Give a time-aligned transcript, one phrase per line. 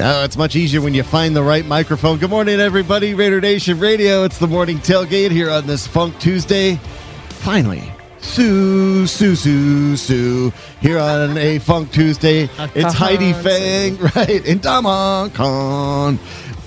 [0.00, 2.18] Oh, it's much easier when you find the right microphone.
[2.18, 3.14] Good morning, everybody.
[3.14, 4.22] Raider Nation Radio.
[4.22, 6.76] It's the morning tailgate here on this Funk Tuesday.
[7.30, 7.82] Finally,
[8.20, 10.50] Suh, Suh, Suh, Suh,
[10.80, 12.44] here on a Funk Tuesday.
[12.44, 12.92] It's uh-huh.
[12.92, 14.46] Heidi Fang, right?
[14.46, 16.20] And Dama Khan.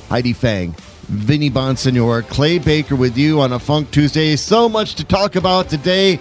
[0.10, 4.36] Heidi Fang, Vinny Bonsignore, Clay Baker with you on a Funk Tuesday.
[4.36, 6.20] So much to talk about today.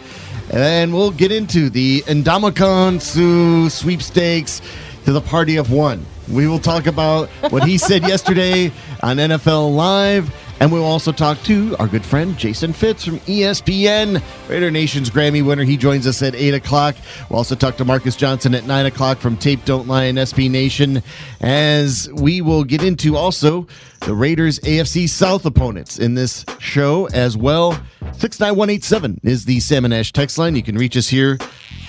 [0.52, 4.62] And we'll get into the Ndamukong Suh sweepstakes
[5.06, 6.06] to the party of one.
[6.32, 10.32] We will talk about what he said yesterday on NFL Live.
[10.60, 15.44] And we'll also talk to our good friend Jason Fitz from ESPN, Raider Nation's Grammy
[15.44, 15.64] winner.
[15.64, 16.96] He joins us at 8 o'clock.
[17.30, 20.50] We'll also talk to Marcus Johnson at 9 o'clock from Tape Don't Lie and SB
[20.50, 21.02] Nation,
[21.40, 23.66] as we will get into also
[24.00, 27.72] the Raiders AFC South opponents in this show as well.
[28.12, 30.56] 69187 is the Salmon Ash text line.
[30.56, 31.38] You can reach us here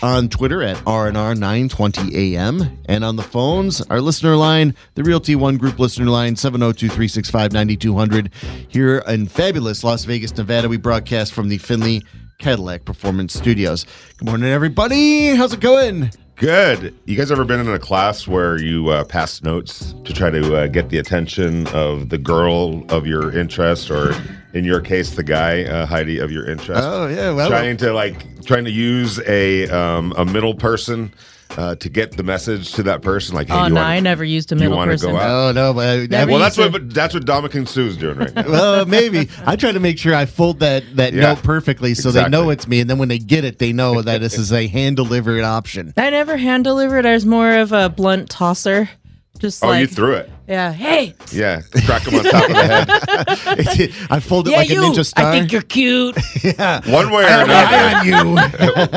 [0.02, 2.80] on Twitter at RNR 920 AM.
[2.86, 7.52] And on the phones, our listener line, the Realty One Group listener line, 702 365
[7.52, 8.32] 9200.
[8.68, 12.02] Here in fabulous Las Vegas, Nevada, we broadcast from the Findlay
[12.40, 13.86] Cadillac Performance Studios.
[14.18, 15.36] Good morning, everybody.
[15.36, 16.12] How's it going?
[16.36, 16.96] Good.
[17.06, 20.56] You guys ever been in a class where you uh, pass notes to try to
[20.56, 24.16] uh, get the attention of the girl of your interest, or
[24.54, 26.82] in your case, the guy, uh, Heidi, of your interest?
[26.84, 27.32] Oh, yeah.
[27.32, 31.14] Well, trying to like trying to use a um, a middle person
[31.58, 33.36] uh, to get the message to that person.
[33.36, 35.12] Like, hey, Oh you no, wanna- I never used a do you middle wanna person.
[35.12, 35.50] go out?
[35.50, 35.74] Oh, no.
[35.74, 38.44] But Never Well, that's to- what but that's what Ndamukong Suh's doing right now.
[38.50, 39.30] well, maybe.
[39.46, 41.22] I try to make sure I fold that, that Yeah.
[41.34, 42.80] note perfectly so they know it's me.
[42.80, 45.94] And then when they get it, they know that this is a hand delivered option.
[45.98, 47.06] I never hand delivered.
[47.06, 48.90] I was more of a blunt tosser.
[49.42, 50.30] Just oh, like you threw it.
[50.48, 50.72] yeah.
[50.72, 53.92] Hey, Yeah, crack him on top of the head.
[54.12, 54.84] I fold it yeah, like you.
[54.84, 55.26] a ninja star.
[55.26, 56.16] I think you're cute.
[56.44, 56.82] Yeah.
[56.92, 57.54] One way or another.
[57.54, 58.36] eye on you.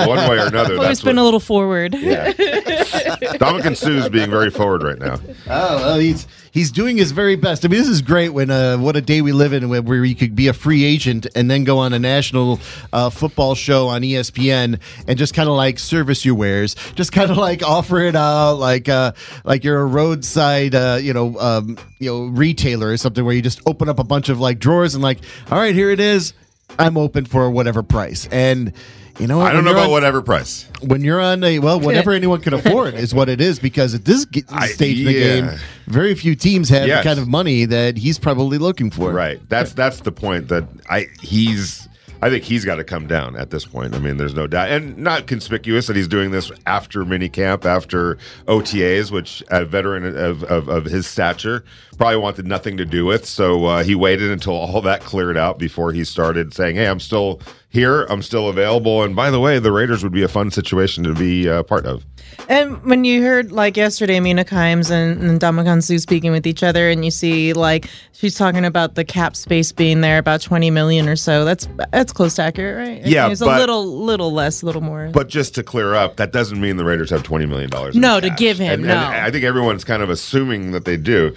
[0.06, 0.74] One way or another.
[0.74, 1.94] Always That's been what, a little forward.
[1.94, 2.32] Yeah.
[2.32, 5.18] Ndamukong Suh's being very forward right now.
[5.48, 7.64] Oh, well, he's he's doing his very best.
[7.64, 10.14] I mean, this is great when uh, what a day we live in, where, you
[10.14, 12.60] could be a free agent and then go on a national
[12.92, 17.30] uh, football show on ESPN and just kind of like service your wares, just kind
[17.30, 19.12] of like offer it out, like uh,
[19.44, 23.42] like you're a roadside, uh, you know, um, you know, retailer or something, where you
[23.42, 25.18] just open up a bunch of like drawers and like,
[25.50, 26.32] all right, here it is.
[26.78, 28.72] I'm open for whatever price, and
[29.18, 30.66] you know, what, I don't know about on- whatever price.
[30.82, 33.58] when you're on a well, whatever anyone can afford is what it is.
[33.58, 35.40] Because at this ge- I- stage of the yeah.
[35.50, 35.50] game,
[35.86, 37.04] very few teams have Yes.
[37.04, 39.12] the kind of money that he's probably looking for.
[39.12, 39.40] Right.
[39.48, 41.88] That's that's the point that I he's
[42.22, 43.94] I think he's got to come down at this point.
[43.94, 48.16] I mean, there's no doubt, and not conspicuous that he's doing this after minicamp, after
[48.46, 51.64] OTAs, which a veteran of, of, of his stature
[51.98, 53.26] probably wanted nothing to do with.
[53.26, 57.00] So uh, he waited until all that cleared out before he started saying, "Hey, I'm
[57.00, 57.40] still
[57.74, 58.04] here.
[58.04, 61.12] I'm still available." And by the way, the Raiders would be a fun situation to
[61.14, 62.04] be uh, part of.
[62.48, 66.62] And when you heard like yesterday, Mina Kimes and, and Ndamukong Suh speaking with each
[66.62, 70.70] other, and you see like she's talking about the cap space being there about twenty
[70.70, 71.44] million or so.
[71.44, 73.06] That's that's close to accurate, right?
[73.06, 75.10] Yeah, it's a little little less, a little more.
[75.12, 77.94] But just to clear up, that doesn't mean the Raiders have twenty million dollars.
[77.94, 78.94] No, to give him, And, no.
[78.94, 81.34] and I think everyone's kind of assuming that they do.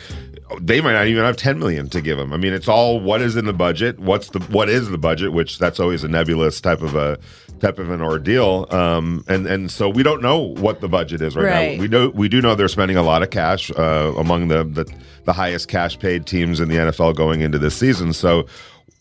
[0.62, 2.32] They might not even have ten million to give them.
[2.32, 4.00] I mean, it's all what is in the budget.
[4.00, 5.34] What's the what is the budget?
[5.34, 7.20] Which that's always a nebulous type of a
[7.60, 8.66] type of an ordeal.
[8.70, 11.76] Um, and and so we don't know what the budget is right, Right.
[11.78, 11.82] now.
[11.82, 14.92] We know we do know they're spending a lot of cash uh, among the, the
[15.26, 18.14] the highest cash paid teams in the NFL going into this season.
[18.14, 18.46] So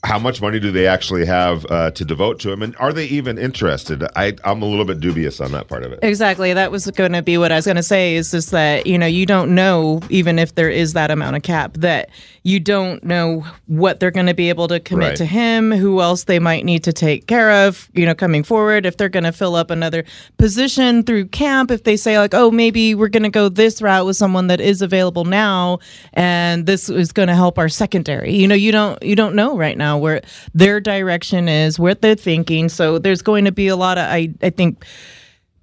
[0.06, 3.06] how much money do they actually have uh, to devote to him, and are they
[3.06, 4.04] even interested?
[4.14, 5.98] I, I'm a little bit dubious on that part of it.
[6.02, 6.54] Exactly.
[6.54, 8.98] That was going to be what I was going to say is just that, you
[8.98, 12.08] know, you don't know, even if there is that amount of cap, that
[12.44, 15.16] you don't know what they're going to be able to commit Right.
[15.16, 18.86] to him, who else they might need to take care of, you know, coming forward,
[18.86, 20.04] if they're going to fill up another
[20.38, 24.06] position through camp, if they say, like, oh, maybe we're going to go this route
[24.06, 25.80] with someone that is available now,
[26.12, 28.32] and this is going to help our secondary.
[28.34, 30.22] You know, you don't, you don't know right now where
[30.54, 32.68] their direction is, what they're thinking.
[32.68, 34.84] So there's going to be a lot of, I, I think,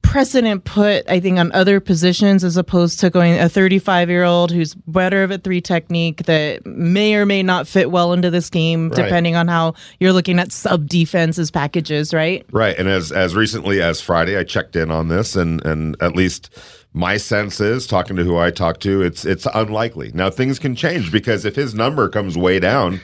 [0.01, 4.51] precedent put, I think, on other positions as opposed to going a 35 year old
[4.51, 8.49] who's better of a three technique that may or may not fit well into this
[8.49, 8.95] game, Right.
[9.05, 12.45] depending on how you're looking at sub defenses packages, right?
[12.51, 16.15] Right, and as as recently as Friday, I checked in on this, and and at
[16.15, 16.49] least
[16.93, 20.11] my sense is, talking to who I talk to, it's it's unlikely.
[20.13, 22.99] Now things can change because if his number comes way down,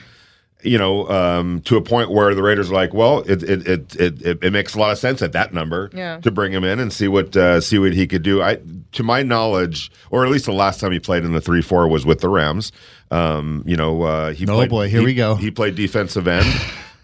[0.61, 3.95] you know, um, to a point where the Raiders are like, well, it it, it
[3.95, 6.17] it it it makes a lot of sense at that number Yeah.
[6.19, 8.41] to bring him in and see what uh, see what he could do.
[8.41, 8.57] I,
[8.94, 11.88] to my knowledge, or at least the last time he played in the three four
[11.88, 12.71] was with the Rams.
[13.11, 15.35] Um, you know, uh, he Oh, played, boy, here he- we go.
[15.35, 16.45] He played defensive end.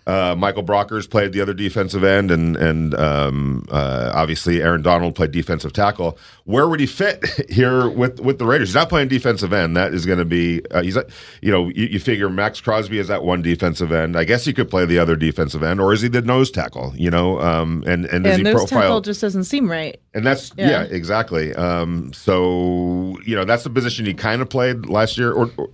[0.07, 5.15] Uh, Michael Brockers played the other defensive end, and and um, uh, obviously Aaron Donald
[5.15, 6.17] played defensive tackle.
[6.43, 8.69] Where would he fit here with with the Raiders?
[8.69, 9.75] He's not playing defensive end.
[9.75, 10.95] That is going to be uh, he's
[11.41, 14.15] you know you, you figure Maxx Crosby is that one defensive end.
[14.15, 16.93] I guess he could play the other defensive end, or is he the nose tackle?
[16.95, 18.81] You know, um, and and does and he those profile?
[18.81, 19.99] tackle just doesn't seem right.
[20.13, 20.83] And that's yeah, Yeah.
[20.83, 21.53] exactly.
[21.55, 25.69] Um, so you know that's the position he kind of played last year, or, or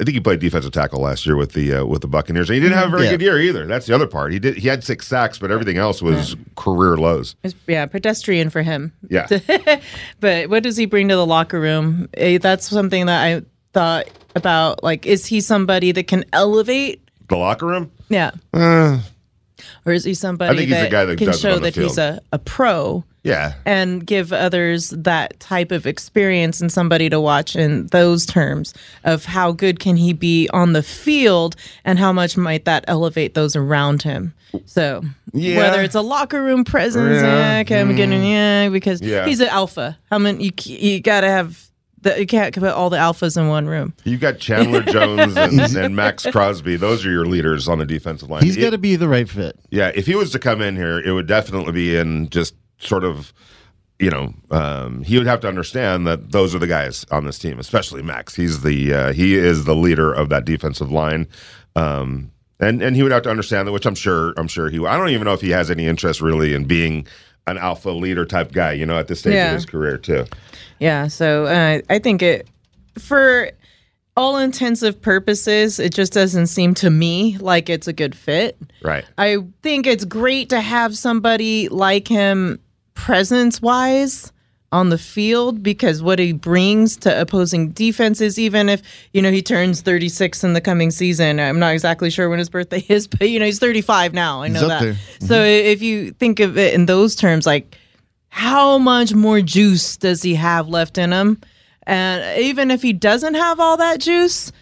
[0.00, 2.50] I think he played defensive tackle last year with the uh, with the Buccaneers.
[2.50, 3.10] And he didn't have a very Yeah.
[3.12, 3.64] good year either.
[3.66, 4.32] That's the other part.
[4.32, 7.36] He did he had six sacks, but everything else was career lows.
[7.68, 8.92] Yeah, pedestrian for him.
[9.08, 9.28] Yeah,
[10.20, 12.08] But what does he bring to the locker room?
[12.14, 13.42] Eh, That's something that I
[13.72, 14.82] thought about.
[14.82, 17.00] Like, is he somebody that can elevate?
[17.28, 17.90] the locker room.
[18.08, 18.32] Yeah.
[18.52, 18.98] Uh,
[19.86, 21.74] Or is he somebody I think he's the that, guy that can show the that
[21.76, 27.18] he's a, a pro yeah, and give others that type of experience and somebody to
[27.20, 28.72] watch in those terms
[29.02, 33.34] of how good can he be on the field and how much might that elevate
[33.34, 34.32] those around him?
[34.66, 35.56] So Yeah.
[35.58, 37.54] whether it's a locker room presence, Yeah.
[37.56, 39.26] yeah, okay, I'm getting yeah, because Yeah.
[39.26, 39.98] he's an alpha.
[40.10, 41.64] How many you you gotta have
[42.02, 43.94] the, you can't put all the alphas in one room.
[44.04, 46.76] you got Chandler Jones and, and Maxx Crosby.
[46.76, 48.42] Those are your leaders on the defensive line.
[48.42, 49.58] He's It- got to be the right fit.
[49.70, 53.04] Yeah, if he was to come in here, it would definitely be in just sort
[53.04, 53.32] of,
[53.98, 57.38] you know, um, he would have to understand that those are the guys on this
[57.38, 58.34] team, especially Max.
[58.34, 61.28] He's the uh, he is the leader of that defensive line,
[61.76, 62.30] um,
[62.60, 64.84] and and he would have to understand that, which I'm sure I'm sure he.
[64.84, 67.06] I don't even know if he has any interest really in being
[67.46, 68.72] an alpha leader type guy.
[68.72, 69.48] You know, at this stage Yeah.
[69.48, 70.24] of his career too.
[70.80, 72.48] Yeah, so uh, I think it
[72.98, 73.50] for
[74.16, 78.56] all intensive purposes, it just doesn't seem to me like it's a good fit.
[78.82, 79.04] Right.
[79.18, 82.60] I think it's great to have somebody like him
[82.94, 84.32] presence wise
[84.70, 88.82] on the field because what he brings to opposing defenses, even if,
[89.12, 91.38] you know, he turns 36 in the coming season.
[91.38, 94.42] I'm not exactly sure when his birthday is, but, you know, he's 35 now.
[94.42, 94.82] I know that.
[94.82, 94.96] there.
[95.20, 95.66] So mm-hmm.
[95.66, 97.78] if you think of it in those terms, like,
[98.28, 101.40] how much more juice does he have left in him?
[101.86, 104.52] And even if he doesn't have all that juice,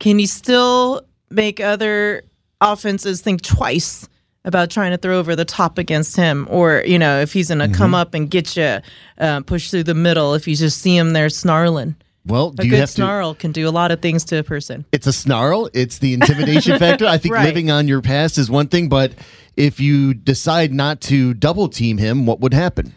[0.00, 2.22] can he still make other
[2.60, 4.08] offenses think twice
[4.44, 6.46] about trying to throw over the top against him?
[6.50, 8.78] Or, you know, if he's going to come up and get you,
[9.18, 11.96] uh, push through the middle, if you just see him there snarling.
[12.24, 12.92] Well, A good have to?
[12.94, 14.84] snarl can do a lot of things to a person.
[14.90, 15.70] It's a snarl.
[15.72, 17.06] It's the intimidation factor.
[17.06, 17.44] I think Right.
[17.44, 19.12] living on your past is one thing, but
[19.56, 22.92] if you decide not to double team him, what would happen?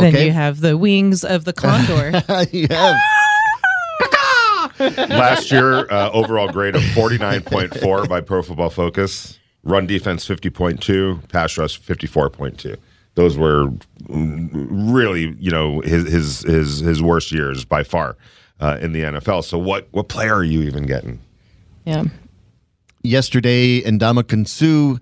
[0.00, 2.22] Then you have the wings of the condor.
[2.52, 2.96] you have.
[4.78, 9.38] Last year, uh, overall grade of 49.4 by Pro Football Focus.
[9.62, 12.76] Run defense 50.2, pass rush 54.2.
[13.14, 13.72] Those were
[14.08, 18.16] really, you know, his his his, his worst years by far
[18.60, 19.42] uh, in the NFL.
[19.44, 21.20] So what what player are you even getting?
[21.84, 22.04] yeah.
[23.06, 24.98] Yesterday, Ndamukong Suh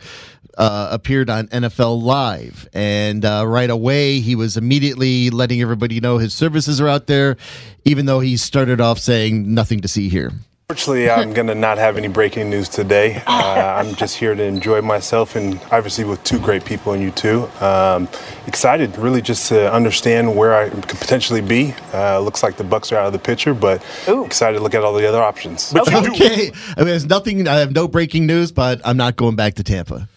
[0.56, 6.18] uh, appeared on NFL Live, and uh, right away he was immediately letting everybody know
[6.18, 7.36] his services are out there,
[7.84, 10.32] even though he started off saying nothing to see here.
[10.74, 13.22] Fortunately, I'm going to not have any breaking news today.
[13.34, 17.10] Uh, I'm just here to enjoy myself and obviously with two great people and you
[17.10, 17.48] too.
[17.60, 18.08] Um,
[18.46, 21.74] excited, really, just to understand where I could potentially be.
[21.92, 24.82] Uh, looks like the Bucks are out of the picture, but excited to look at
[24.82, 25.74] all the other options.
[25.74, 27.46] Okay, I mean, there's nothing.
[27.48, 30.08] I have no breaking news, but I'm not going back to Tampa.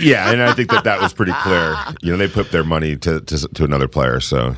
[0.00, 1.76] Yeah, and I think that that was pretty clear.
[2.02, 4.20] You know, they put their money to to, to another player.
[4.20, 4.56] So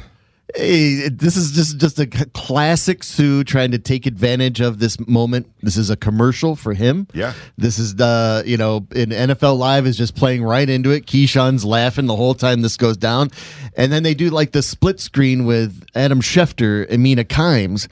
[0.55, 5.51] Hey, this is just just a classic Suh trying to take advantage of this moment.
[5.61, 7.09] This is a commercial for him.
[7.13, 7.33] Yeah.
[7.59, 11.07] This is the you know in NFL Live is just playing right into it.
[11.07, 13.31] Keyshawn's laughing the whole time this goes down,
[13.77, 17.89] and then they do like the split screen with Adam Schefter and Mina Kimes.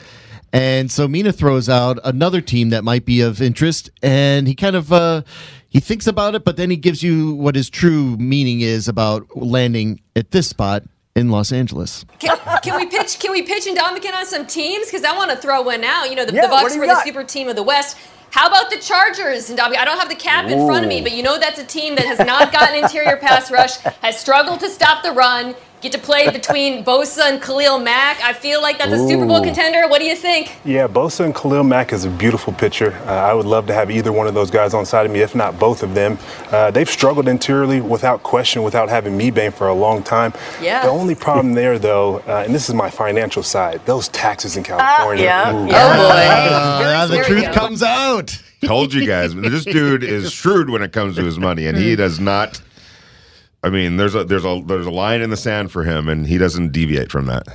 [0.53, 4.77] And so Mina throws out another team that might be of interest, and he kind
[4.77, 5.23] of uh,
[5.69, 9.27] he thinks about it, but then he gives you what his true meaning is about
[9.37, 10.85] landing at this spot
[11.17, 12.05] in Los Angeles.
[12.19, 13.19] Can, can we pitch?
[13.21, 14.87] Can we pitch Indomitian on some teams?
[14.87, 16.11] Because I want to throw one out.
[16.11, 17.97] You know, the, Yeah, the Bucks do you were the super team of the West.
[18.31, 19.77] How about the Chargers, Indomitian?
[19.77, 21.95] I don't have the cap in front of me, but you know that's a team
[21.95, 25.55] that has not gotten interior pass rush, has struggled to stop the run.
[25.85, 28.19] Get to play between Bosa and Khalil Mack.
[28.23, 29.87] I feel like that's a Super Bowl contender.
[29.87, 30.57] What do you think?
[30.65, 32.95] Yeah, Bosa and Khalil Mack is a beautiful picture.
[33.05, 35.21] Uh, I would love to have either one of those guys on side of me,
[35.21, 36.17] if not both of them.
[36.51, 40.33] Uh, they've struggled interiorly without question, without having me bang for a long time.
[40.59, 40.85] Yeah.
[40.85, 44.65] The only problem there, though, uh, and this is my financial side, those taxes in
[44.65, 45.25] California.
[45.25, 45.65] yeah, Ooh.
[45.65, 45.75] Oh boy.
[45.75, 48.43] Uh, the truth comes out.
[48.65, 51.95] Told you guys, this dude is shrewd when it comes to his money, and he
[51.95, 52.63] does not.
[53.65, 56.27] I mean, there's a there's a there's a line in the sand for him, and
[56.27, 57.49] he doesn't deviate from that.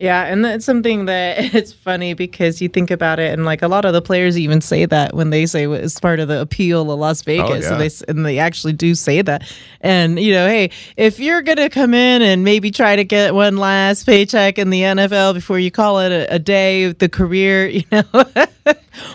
[0.00, 3.68] Yeah, and that's something that it's funny because you think about it, and like a
[3.68, 6.90] lot of the players even say that when they say it's part of the appeal
[6.90, 7.72] of Las oh, Vegas, Oh, yeah.
[7.72, 9.44] and they and they actually do say that.
[9.80, 13.56] And you know, hey, if you're gonna come in and maybe try to get one
[13.56, 17.84] last paycheck in the NFL before you call it a, a day, the career, you
[17.92, 18.02] know,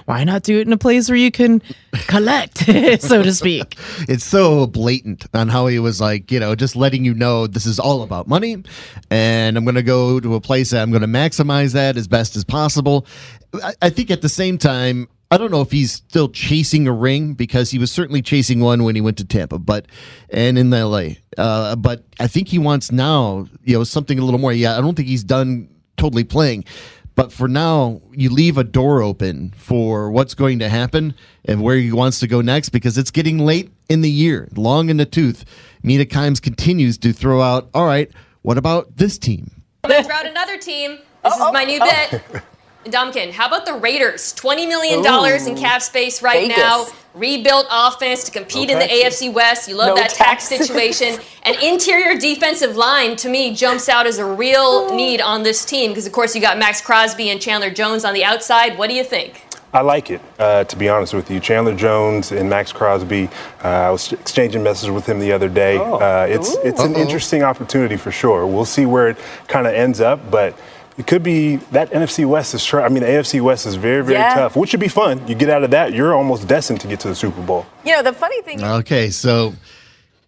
[0.05, 1.61] why not do it in a place where you can
[2.07, 2.57] collect,
[3.01, 3.75] so to speak?
[4.07, 7.65] it's so blatant on how he was like, you know, just letting you know this
[7.65, 8.63] is all about money,
[9.09, 12.07] and I'm going to go to a place that I'm going to maximize that as
[12.07, 13.05] best as possible.
[13.53, 15.07] I, I think at the same time.
[15.29, 18.85] I don't know if he's still chasing a ring because he was certainly chasing one
[18.85, 19.85] when he went to Tampa, but
[20.29, 21.15] and in LA.
[21.37, 24.53] Uh, but I think he wants now, you know, something a little more.
[24.53, 26.63] Yeah, I don't think he's done totally playing.
[27.17, 31.75] But for now, you leave a door open for what's going to happen and where
[31.75, 35.05] he wants to go next because it's getting late in the year, long in the
[35.05, 35.43] tooth.
[35.81, 38.11] Mina Kimes continues to throw out, all right,
[38.43, 39.49] what about this team?
[39.83, 40.99] I'm gonna throw out another team.
[41.23, 42.21] This is my new bet.
[42.89, 44.33] Domkin, how about the Raiders?
[44.33, 46.57] $20 million in cap space right Vegas.
[46.57, 46.85] now.
[47.13, 48.85] Rebuilt offense to compete in the.
[48.85, 49.67] AFC West.
[49.67, 51.19] You love No that tax situation.
[51.43, 55.91] An interior defensive line, to me, jumps out as a real need on this team
[55.91, 58.77] because, of course, you got Maxx Crosby and Chandler Jones on the outside.
[58.77, 59.43] What do you think?
[59.73, 61.39] I like it, uh, to be honest with you.
[61.39, 63.29] Chandler Jones and Maxx Crosby.
[63.63, 65.77] Uh, I was exchanging messages with him the other day.
[65.77, 68.47] Uh, it's it's an interesting opportunity for sure.
[68.47, 69.17] We'll see where it
[69.47, 70.57] kind of ends up, but
[70.97, 72.65] it could be that NFC West is.
[72.65, 74.33] Try- I mean, the AFC West is very very Yeah.
[74.35, 75.21] tough, which should be fun.
[75.27, 77.65] You get out of that, you're almost destined to get to the Super Bowl.
[77.85, 79.53] You know, the funny thing Okay, so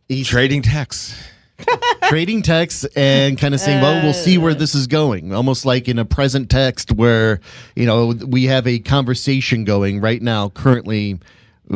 [0.08, 1.16] he's Trading texts,
[2.04, 5.34] trading texts and kind of saying, well, we'll see where this is going.
[5.34, 7.42] Almost like in a present text where,
[7.76, 11.20] you know, we have a conversation going right now, currently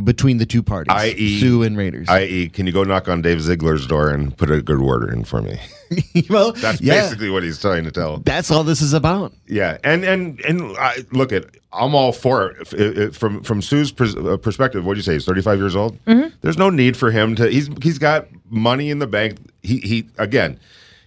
[0.04, 1.40] between the two parties, I.e.
[1.40, 2.10] Suh and Raiders.
[2.10, 5.24] I.e., can you go knock on Dave Ziegler's door and put a good word in
[5.24, 5.60] for me?
[6.30, 8.18] well, That's yeah, basically what he's trying to tell.
[8.18, 9.34] that's all this is about.
[9.48, 12.62] Yeah, and and and I, look at I'm all for it.
[12.62, 14.86] If- if- from from Suh's pers- uh, perspective.
[14.86, 15.14] What do you say?
[15.14, 15.98] He's 35 years old.
[16.42, 17.48] There's no need for him to.
[17.50, 19.38] He's he's got money in the bank.
[19.62, 20.60] He he again.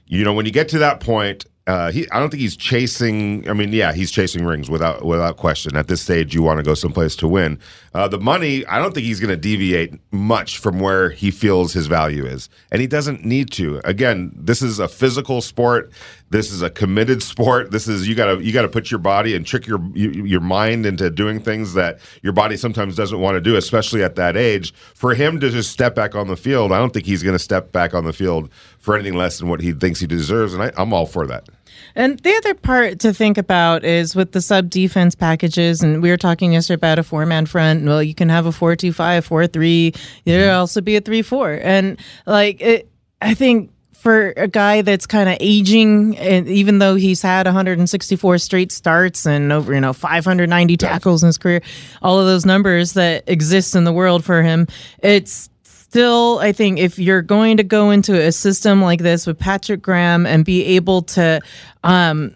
[0.07, 3.49] You know, when you get to that point, uh, he I don't think he's chasing.
[3.50, 5.76] I mean, yeah, he's chasing rings without without question.
[5.76, 7.58] At this stage, you want to go someplace to win.
[7.92, 11.73] Uh, the money, I don't think he's going to deviate much from where he feels
[11.73, 13.80] his value is, and he doesn't need to.
[13.85, 15.90] Again, this is a physical sport.
[16.30, 17.73] This is a committed sport.
[17.73, 20.40] This is you got to you got to put your body and trick your your
[20.40, 24.37] mind into doing things that your body sometimes doesn't want to do, especially at that
[24.37, 24.73] age.
[24.94, 27.40] For him to just step back on the field, I don't think he's going to
[27.40, 30.62] step back on the field for anything less than what he thinks he deserves, and
[30.62, 31.49] I, I'm all for that.
[31.97, 36.11] And the other part to think about is with the sub defense packages, and we
[36.11, 37.85] were talking yesterday about a four man front.
[37.85, 39.95] Well, you can have a four two five, four three.
[40.25, 40.61] There'll mm-hmm.
[40.61, 42.91] also be a three four, and like it,
[43.23, 48.38] I think for a guy that's kind of aging, and even though he's had 164
[48.38, 51.62] straight starts and over you know 590 tackles in his career,
[52.03, 54.67] all of those numbers that exist in the world for him,
[54.99, 55.49] it's
[55.97, 59.81] still, I think if you're going to go into a system like this with Patrick
[59.81, 61.41] Graham and be able to
[61.85, 62.36] um,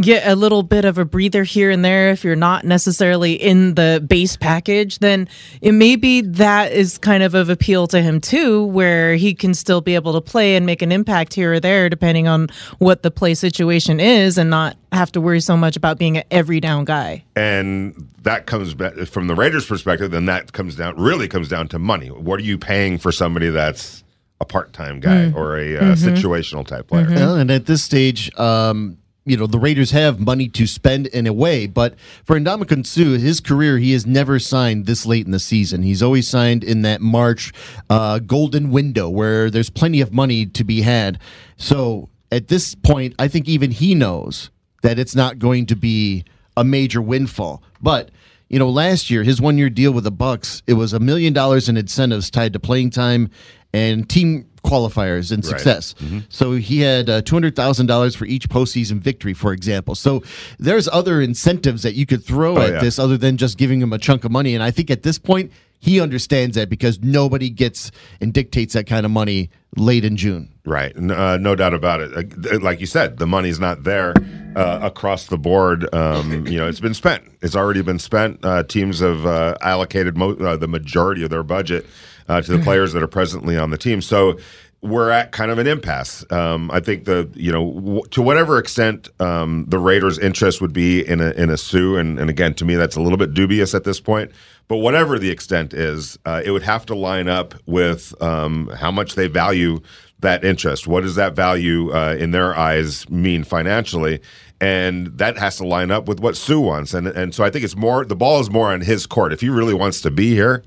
[0.00, 3.74] get a little bit of a breather here and there if you're not necessarily in
[3.74, 5.28] the base package, then
[5.60, 9.80] it maybe that is kind of of appeal to him too, where he can still
[9.80, 13.10] be able to play and make an impact here or there depending on what the
[13.10, 16.84] play situation is and not have to worry so much about being an every down
[16.84, 17.22] guy.
[17.36, 20.10] and that comes back from the Raiders' perspective.
[20.10, 22.08] Then that comes down really comes down to money.
[22.08, 24.04] What are you paying for somebody that's
[24.40, 27.06] a part-time guy or a uh, situational type player?
[27.08, 31.26] Well, and at this stage, um, you know, the Raiders have money to spend in
[31.26, 31.94] a way, but
[32.24, 35.82] for Ndamukong Suh, his career, he has never signed this late in the season.
[35.82, 37.52] He's always signed in that March
[37.90, 41.18] uh, golden window where there's plenty of money to be had.
[41.56, 44.50] So at this point, I think even he knows
[44.82, 46.24] that it's not going to be
[46.56, 47.62] a major windfall.
[47.80, 48.10] But
[48.48, 51.68] you know, last year his one-year deal with the Bucks, it was a million dollars
[51.68, 53.30] in incentives tied to playing time
[53.72, 55.94] and team qualifiers and success.
[56.28, 59.94] So he had uh, two hundred thousand dollars for each postseason victory, for example.
[59.94, 60.22] So
[60.58, 62.80] there's other incentives that you could throw Oh, at yeah.
[62.80, 64.54] this other than just giving him a chunk of money.
[64.54, 68.86] And I think at this point he understands that because nobody gets and dictates that
[68.86, 70.52] kind of money late in June.
[70.64, 72.62] Right, uh, no doubt about it.
[72.62, 74.12] Like you said, the money's not there
[74.56, 75.86] uh, across the board.
[75.94, 77.22] Um, you know, it's been spent.
[77.42, 78.44] It's already been spent.
[78.44, 81.86] Uh, teams have uh, allocated mo- uh, the majority of their budget
[82.28, 84.00] uh, to the players that are presently on the team.
[84.02, 84.38] So
[84.80, 86.24] we're at kind of an impasse.
[86.30, 90.72] Um, I think the you know w- to whatever extent um, the Raiders' interest would
[90.72, 93.34] be in a in a Suh, and, and again to me that's a little bit
[93.34, 94.30] dubious at this point.
[94.68, 98.90] But whatever the extent is, uh, it would have to line up with um, how
[98.90, 99.80] much they value
[100.20, 100.86] that interest.
[100.86, 104.20] What does that value uh, in their eyes mean financially?
[104.60, 106.94] And that has to line up with what Suh wants.
[106.94, 109.32] And and so I think it's more the ball is more on his court.
[109.32, 110.62] If he really wants to be here,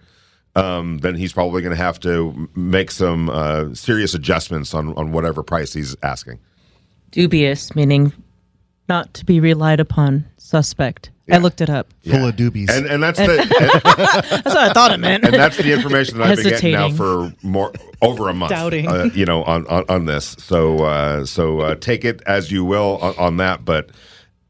[0.55, 5.11] um, then he's probably going to have to make some uh, serious adjustments on on
[5.11, 6.39] whatever price he's asking.
[7.11, 8.13] Dubious, meaning
[8.87, 10.25] not to be relied upon.
[10.37, 11.11] Suspect.
[11.31, 11.87] I looked it up.
[12.05, 12.69] Full of doobies.
[12.69, 15.23] And and that's the and, That's what I thought it meant.
[15.23, 18.49] and that's the information that I've been getting now for more over a month.
[18.49, 18.87] Doubting.
[18.87, 20.35] uh, you know, on on, on this.
[20.39, 23.91] So uh, so uh, take it as you will on, on that, but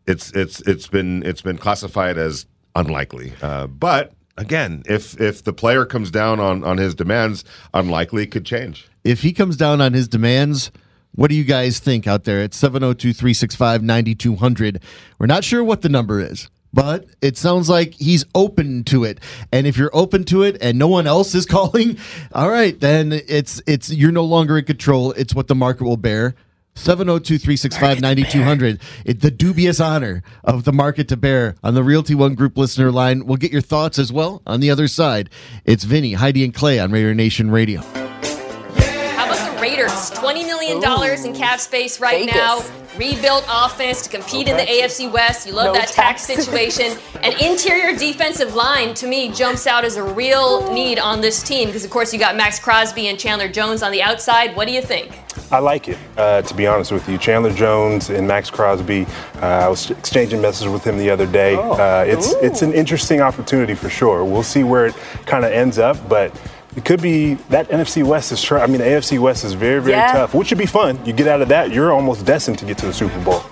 [0.07, 3.33] it's it's it's been it's been classified as unlikely.
[3.41, 8.31] Uh, but again, if if the player comes down on on his demands, unlikely it
[8.31, 8.87] could change.
[9.03, 10.71] if he comes down on his demands,
[11.13, 14.81] what do you guys think out there at 702 365 9200?
[15.19, 19.19] We're not sure what the number is, but it sounds like he's open to it.
[19.51, 21.97] And if you're open to it and no one else is calling,
[22.33, 25.11] all right, then it's it's you're no longer in control.
[25.13, 26.35] It's what the market will bear.
[26.75, 28.79] 702 365 9200.
[29.05, 33.25] The dubious honor of the market to bear on the Realty One Group listener line.
[33.25, 35.29] We'll get your thoughts as well on the other side.
[35.65, 37.81] It's Vinny, Heidi, and Clay on Raider Nation Radio.
[40.41, 42.35] $20 million in cap space right Vegas.
[42.35, 42.61] now.
[42.97, 45.47] Rebuilt offense to compete in the AFC West.
[45.47, 46.43] You love No that tax tax.
[46.43, 46.97] situation.
[47.23, 51.67] An interior defensive line, to me, jumps out as a real need on this team
[51.67, 54.55] because, of course, you got Maxx Crosby and Chandler Jones on the outside.
[54.55, 55.17] What do you think?
[55.51, 57.17] I like it, uh, to be honest with you.
[57.17, 59.05] Chandler Jones and Maxx Crosby.
[59.35, 61.55] Uh, I was exchanging messages with him the other day.
[61.55, 64.25] Uh, it's it's an interesting opportunity for sure.
[64.25, 64.95] We'll see where it
[65.25, 66.35] kind of ends up, but
[66.75, 68.41] it could be that NFC West is.
[68.41, 70.11] Tr- I mean, the AFC West is very very Yeah.
[70.13, 70.99] tough, which should be fun.
[71.05, 73.43] You get out of that, you're almost destined to get to the Super Bowl.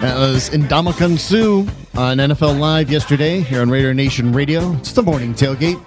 [0.00, 1.68] That was Ndamukong Suh
[2.00, 4.72] on NFL Live yesterday here on Raider Nation Radio.
[4.74, 5.80] It's the morning tailgate.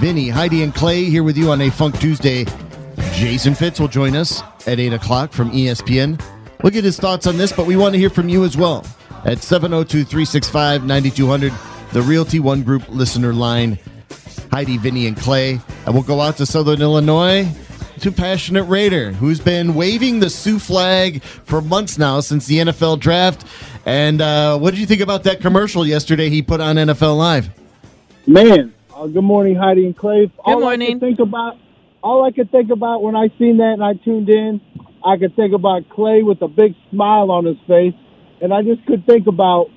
[0.00, 2.44] Vinny, Heidi, and Clay here with you on a Funk Tuesday.
[3.12, 6.20] Jason Fitz will join us at 8 o'clock from ESPN.
[6.62, 8.84] We'll get his thoughts on this, but we want to hear from you as well
[9.24, 11.52] at 702 365 9200,
[11.92, 13.78] the Realty One Group listener line.
[14.52, 15.60] Heidi, Vinny, and Clay.
[15.86, 17.48] And we'll go out to Southern Illinois
[18.00, 23.00] to Passionate Raider, who's been waving the Suh flag for months now since the NFL
[23.00, 23.46] draft.
[23.86, 27.50] And uh, what did you think about that commercial yesterday he put on NFL Live?
[28.26, 30.26] Man, uh, good morning, Heidi and Clay.
[30.26, 31.56] Good all I could think about,
[32.02, 34.60] all I could think about when I seen that and I tuned in,
[35.02, 37.94] I could think about Clay with a big smile on his face,
[38.42, 39.70] and I just could think about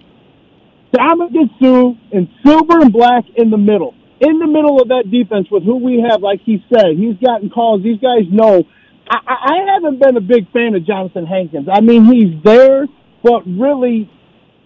[0.91, 5.47] Dominic Suh in silver and black in the middle, in the middle of that defense
[5.51, 6.21] with who we have.
[6.21, 7.83] Like he said, he's gotten calls.
[7.83, 8.63] These guys know.
[9.09, 11.67] I, I haven't been a big fan of Jonathan Hankins.
[11.71, 12.87] I mean, he's there,
[13.23, 14.09] but really,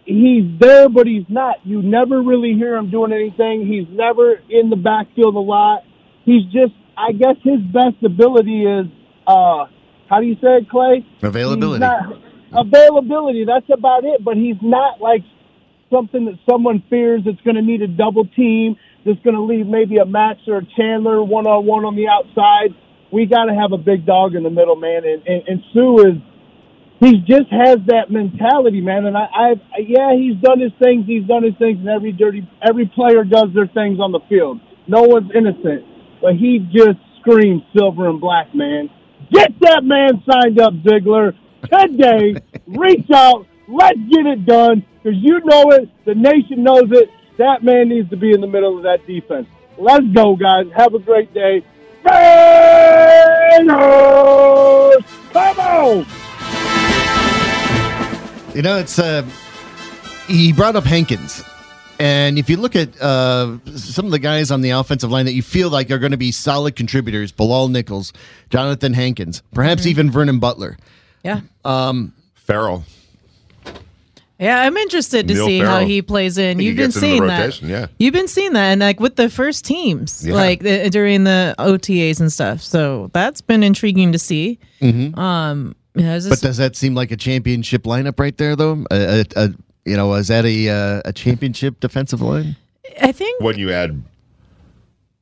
[0.06, 1.58] he's there, but he's not.
[1.66, 3.68] You never really hear him doing anything.
[3.68, 5.84] He's never in the backfield a lot.
[6.24, 8.86] He's just, I guess, his best ability is,
[9.28, 9.66] uh,
[10.10, 11.06] how do you say it, Clay?
[11.22, 11.80] Availability.
[11.80, 12.18] Not-
[12.52, 13.46] availability.
[13.46, 14.24] That's about it.
[14.24, 15.24] But he's not like
[15.92, 18.76] something that someone fears that's going to need a double team.
[19.06, 22.08] That's going to leave maybe a Max or a Chandler one on one on the
[22.08, 22.76] outside.
[23.12, 25.04] We got to have a big dog in the middle, man.
[25.06, 26.18] And, and, and Suh is
[27.00, 29.06] he just has that mentality, man.
[29.06, 31.06] And I, I, yeah, he's done his things.
[31.08, 34.60] He's done his things, and every dirty, every player does their things on the field.
[34.88, 35.86] No one's innocent,
[36.22, 38.90] but he just screams silver and black, man.
[39.32, 41.34] Get that man signed up, Ziegler,
[41.72, 42.36] today.
[42.68, 43.46] Reach out.
[43.70, 45.90] Let's get it done because you know it.
[46.06, 47.10] The nation knows it.
[47.38, 49.48] That man needs to be in the middle of that defense.
[49.78, 50.66] Let's go, guys.
[50.76, 51.64] Have a great day.
[52.04, 53.74] Raiders!
[55.32, 56.06] Come on!
[58.56, 59.26] You know, it's uh,
[60.28, 61.44] he brought up Hankins,
[62.00, 65.34] and if you look at uh, some of the guys on the offensive line that
[65.34, 68.12] you feel like are going to be solid contributors, Bilal Nichols,
[68.50, 70.78] Jonathan Hankins, perhaps even Vernon Butler.
[71.24, 71.42] Yeah.
[71.64, 72.84] Um, Farrell.
[74.40, 76.60] Yeah, I'm interested to Neil see how he plays in.
[76.60, 77.62] You've been gets into the seeing that.
[77.62, 77.88] yeah.
[78.00, 80.34] You've been seeing that, and like with the first teams, Yeah.
[80.36, 82.62] like the, during the OTAs and stuff.
[82.62, 84.58] So that's been intriguing to see.
[84.82, 88.86] Um, yeah, it's But does that seem like a championship lineup right there, though?
[88.92, 89.50] A, a, a
[89.86, 92.56] you know, is that a uh, a championship defensive line?
[93.02, 94.02] I think When you add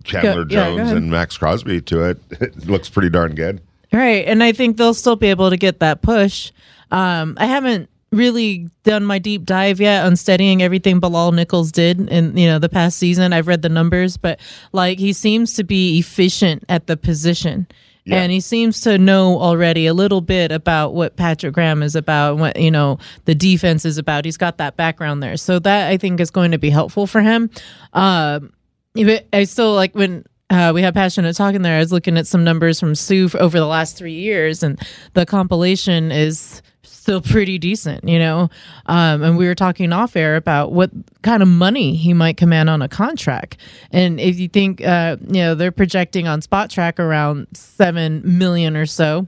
[0.04, 0.98] Chandler Go- yeah, Jones ahead.
[0.98, 3.62] and Maxx Crosby to it, it looks pretty darn good.
[3.92, 4.26] Right.
[4.28, 6.52] And I think they'll still be able to get that push.
[6.92, 12.10] Um, I haven't really done my deep dive yet on studying everything Bilal Nichols did
[12.10, 13.34] in you know the past season.
[13.34, 14.40] I've read the numbers, but
[14.72, 17.68] like he seems to be efficient at the position.
[18.06, 18.22] Yeah.
[18.22, 22.38] And he seems to know already a little bit about what Patrick Graham is about,
[22.38, 24.24] what you know the defense is about.
[24.24, 27.22] He's got that background there, so that I think is going to be helpful for
[27.22, 27.50] him.
[27.92, 28.54] Um,
[28.94, 31.76] but I still like when uh, we had passionate talking there.
[31.76, 34.80] I was looking at some numbers from Suh over the last three years, and
[35.14, 36.62] the compilation is
[37.08, 38.50] still pretty decent, you know.
[38.88, 40.92] Um, and we were talking off air about what
[41.22, 43.56] kind of money he might command on a contract.
[43.92, 48.86] And if you think, uh, you know, they're projecting on Spotrac around seven million or
[48.86, 49.26] so.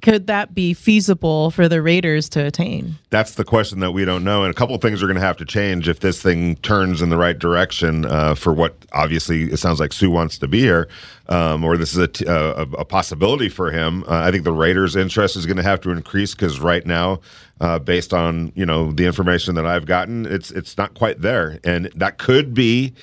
[0.00, 2.94] Could that be feasible for the Raiders to attain?
[3.10, 5.20] That's the question that we don't know, and a couple of things are going to
[5.20, 9.50] have to change if this thing turns in the right direction uh, for what obviously
[9.50, 10.88] it sounds like Suh wants to be here,
[11.28, 14.04] um, or this is a, t- a, a possibility for him.
[14.04, 17.20] Uh, I think the Raiders' interest is going to have to increase because right now,
[17.60, 21.58] uh, based on you know the information that I've gotten, it's it's not quite there,
[21.64, 22.94] and that could be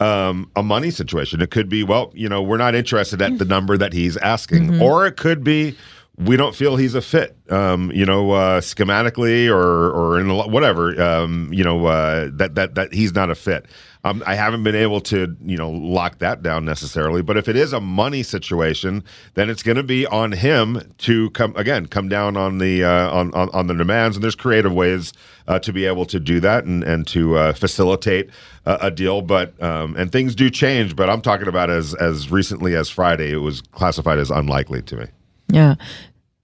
[0.00, 1.40] um, a money situation.
[1.42, 4.80] It could be, well, you know, we're not interested at the number that he's asking,
[4.82, 5.76] or it could be
[6.24, 10.48] we don't feel he's a fit, um, you know, uh, schematically or or in a,
[10.48, 13.66] whatever, um, you know, uh, that that that he's not a fit.
[14.02, 17.20] Um, I haven't been able to, you know, lock that down necessarily.
[17.20, 19.04] But if it is a money situation,
[19.34, 23.10] then it's going to be on him to come again, come down on the uh,
[23.10, 24.16] on, on on the demands.
[24.16, 25.12] And there's creative ways
[25.48, 28.30] uh, to be able to do that and and to uh, facilitate
[28.66, 29.22] a, a deal.
[29.22, 30.96] But um, and things do change.
[30.96, 34.96] But I'm talking about as as recently as Friday, it was classified as unlikely to
[34.96, 35.06] me.
[35.52, 35.74] Yeah.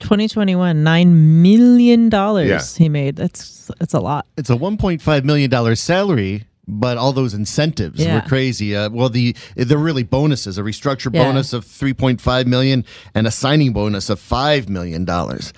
[0.00, 2.84] 2021, nine million dollars Yeah.
[2.84, 3.16] he made.
[3.16, 4.26] That's that's a lot.
[4.36, 8.16] It's a 1.5 million dollar salary, but all those incentives Yeah.
[8.16, 8.76] were crazy.
[8.76, 11.24] Uh, well, the they're really bonuses: a restructure Yeah.
[11.24, 15.52] bonus of 3.5 million and a signing bonus of five million dollars.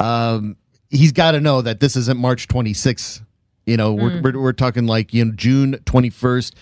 [0.00, 0.56] Um,
[0.90, 3.22] he's got to know that this isn't March 26th.
[3.66, 6.52] You know, we're, we're we're talking like you know June 21st.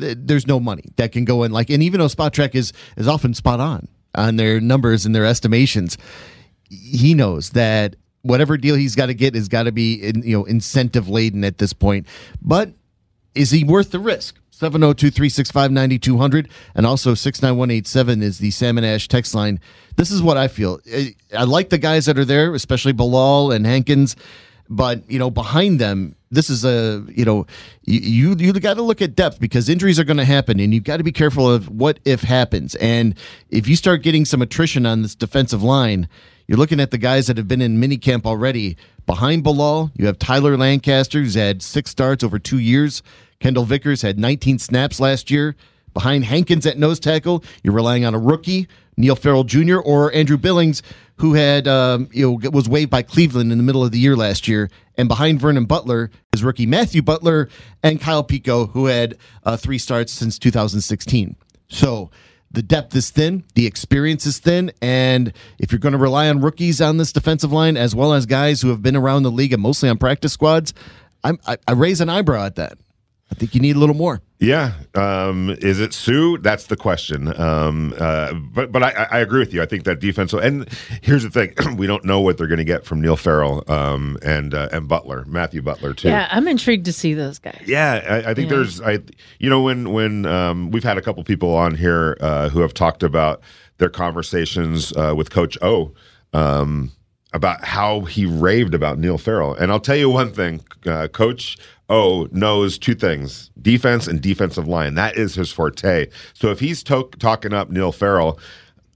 [0.00, 3.06] Th- There's no money that can go in like, and even though Spotrac is is
[3.08, 5.98] often spot on on their numbers and their estimations,
[6.68, 10.36] he knows that whatever deal he's got to get has got to be in, you
[10.36, 12.06] know incentive laden at this point.
[12.42, 12.72] But
[13.34, 14.36] is he worth the risk?
[14.52, 19.60] 702-365-9200 and also 69187 is the Salmon Ash text line.
[19.94, 20.80] This is what I feel.
[20.92, 24.16] I, I like the guys that are there, especially Bilal and Hankins,
[24.68, 27.46] but you know behind them this is a you know
[27.84, 30.74] you you, you got to look at depth because injuries are going to happen and
[30.74, 33.14] you've got to be careful of what if happens and
[33.48, 36.08] if you start getting some attrition on this defensive line
[36.48, 40.18] you're looking at the guys that have been in minicamp already behind Bilal you have
[40.18, 43.02] Tyler Lancaster who's had six starts over two years
[43.38, 45.54] Kendall Vickers had 19 snaps last year
[45.94, 48.66] behind Hankins at nose tackle you're relying on a rookie
[48.98, 49.78] Neil Farrell Jr.
[49.78, 50.82] or Andrew Billings,
[51.16, 54.16] who had um, you know was waived by Cleveland in the middle of the year
[54.16, 57.48] last year, and behind Vernon Butler is rookie Matthew Butler
[57.82, 61.36] and Kyle Peko, who had uh, three starts since 2016.
[61.68, 62.10] So
[62.50, 66.40] the depth is thin, the experience is thin, and if you're going to rely on
[66.40, 69.52] rookies on this defensive line as well as guys who have been around the league
[69.52, 70.72] and mostly on practice squads,
[71.22, 72.78] I'm, I, I raise an eyebrow at that.
[73.30, 74.22] I think you need a little more.
[74.40, 76.36] Yeah, um, is it Suh?
[76.40, 77.38] That's the question.
[77.40, 79.60] Um, uh, but but I, I agree with you.
[79.60, 80.32] I think that defense.
[80.32, 80.66] And
[81.02, 84.16] here's the thing: we don't know what they're going to get from Neil Farrell um,
[84.22, 86.08] and uh, and Butler, Matthew Butler too.
[86.08, 87.60] Yeah, I'm intrigued to see those guys.
[87.66, 88.56] Yeah, I, I think Yeah.
[88.56, 89.00] there's, I,
[89.40, 92.72] you know, when when um, we've had a couple people on here uh, who have
[92.72, 93.40] talked about
[93.78, 95.92] their conversations uh, with Coach O
[96.32, 96.92] um,
[97.32, 101.58] about how he raved about Neil Farrell, and I'll tell you one thing, uh, Coach
[101.88, 104.94] O knows two things: defense and defensive line.
[104.94, 106.06] That is his forte.
[106.34, 108.38] So if he's to- talking up Neil Farrell.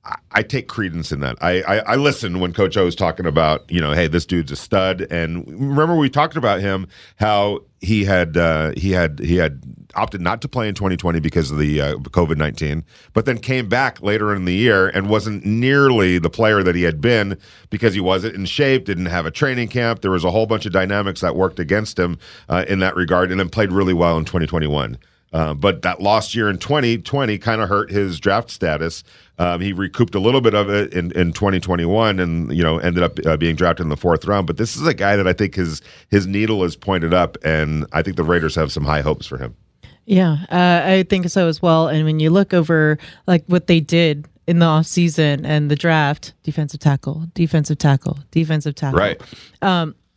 [0.04, 1.36] I- take credence in that.
[1.40, 4.50] I, I, I listen when Coach O is talking about, you know, hey, this dude's
[4.50, 5.02] a stud.
[5.02, 9.62] And remember, we talked about him how he had uh, he had he had
[9.94, 13.68] opted not to play in 2020 because of the uh, COVID 19, but then came
[13.68, 17.38] back later in the year and wasn't nearly the player that he had been
[17.70, 20.00] because he wasn't in shape, didn't have a training camp.
[20.00, 23.30] There was a whole bunch of dynamics that worked against him uh, in that regard,
[23.30, 24.98] and then played really well in 2021.
[25.32, 29.02] Uh, but that lost year in 2020 kind of hurt his draft status.
[29.38, 33.02] Um, he recouped a little bit of it in, in 2021, and you know ended
[33.02, 34.46] up uh, being drafted in the fourth round.
[34.46, 37.86] But this is a guy that I think his his needle is pointed up, and
[37.92, 39.56] I think the Raiders have some high hopes for him.
[40.04, 41.88] Yeah, uh, I think so as well.
[41.88, 45.76] And when you look over like what they did in the off season and the
[45.76, 48.98] draft, defensive tackle, defensive tackle, defensive tackle.
[48.98, 49.20] Right.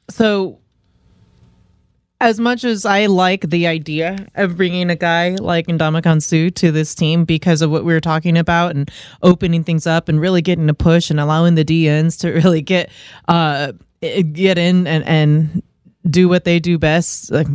[0.09, 0.59] So
[2.21, 6.71] as much as I like the idea of bringing a guy like Ndamukong Suh to
[6.71, 8.89] this team because of what we were talking about and
[9.21, 12.89] opening things up and really getting a push and allowing the DNs to really get
[13.27, 15.63] uh get in and and
[16.09, 17.31] do what they do best.
[17.31, 17.47] Like,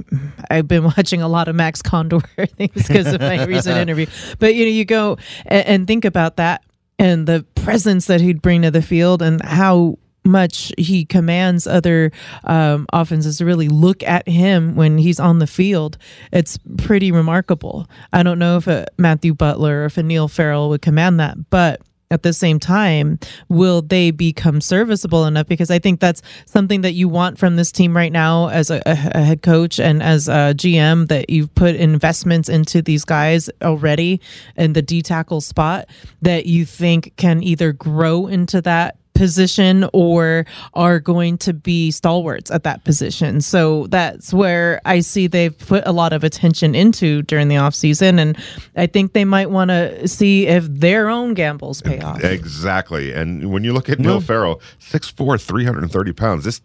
[0.51, 4.07] I've been watching a lot of Max Condor things because of my recent interview.
[4.39, 6.63] But you know, you go and, and think about that
[6.99, 12.13] and the presence that he'd bring to the field and how much he commands other
[12.45, 15.99] um, offenses to really look at him when he's on the field.
[16.33, 17.89] It's pretty remarkable.
[18.13, 21.51] I don't know if a Matthew Butler or if a Neil Farrell would command that,
[21.51, 21.81] but
[22.11, 25.47] at the same time, will they become serviceable enough?
[25.47, 28.83] Because I think that's something that you want from this team right now as a,
[28.85, 34.21] a head coach and as a GM that you've put investments into these guys already
[34.57, 35.89] in the D tackle spot
[36.21, 42.51] that you think can either grow into that position or are going to be stalwarts
[42.51, 43.43] at that position.
[43.43, 48.19] So that's where I see they've put a lot of attention into during the offseason.
[48.19, 48.39] And
[48.77, 52.25] I think they might want to see if their own gambles pay off.
[52.25, 53.13] Exactly.
[53.13, 56.45] And when you look at Neil Farrell, 6'4, 330 pounds.
[56.45, 56.63] This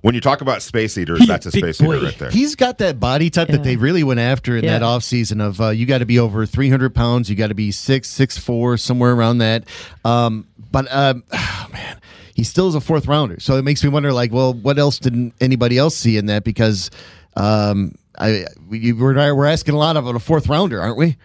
[0.00, 2.30] when you talk about space eaters, that's a space eater right there.
[2.30, 4.86] He's got that body type that they really went after in that Yeah.
[4.86, 8.08] offseason of uh, you got to be over 300 pounds, you got to be six,
[8.08, 9.64] six, four, somewhere around that.
[10.06, 12.00] Um, but um, oh, man,
[12.34, 13.40] he still is a fourth rounder.
[13.40, 16.44] So it makes me wonder, like, well, what else didn't anybody else see in that?
[16.44, 16.90] Because
[17.36, 21.16] um, I we, we're we're asking a lot of a fourth rounder, aren't we?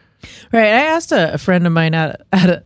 [0.51, 0.65] Right.
[0.65, 2.63] I asked a, friend of mine at, at a,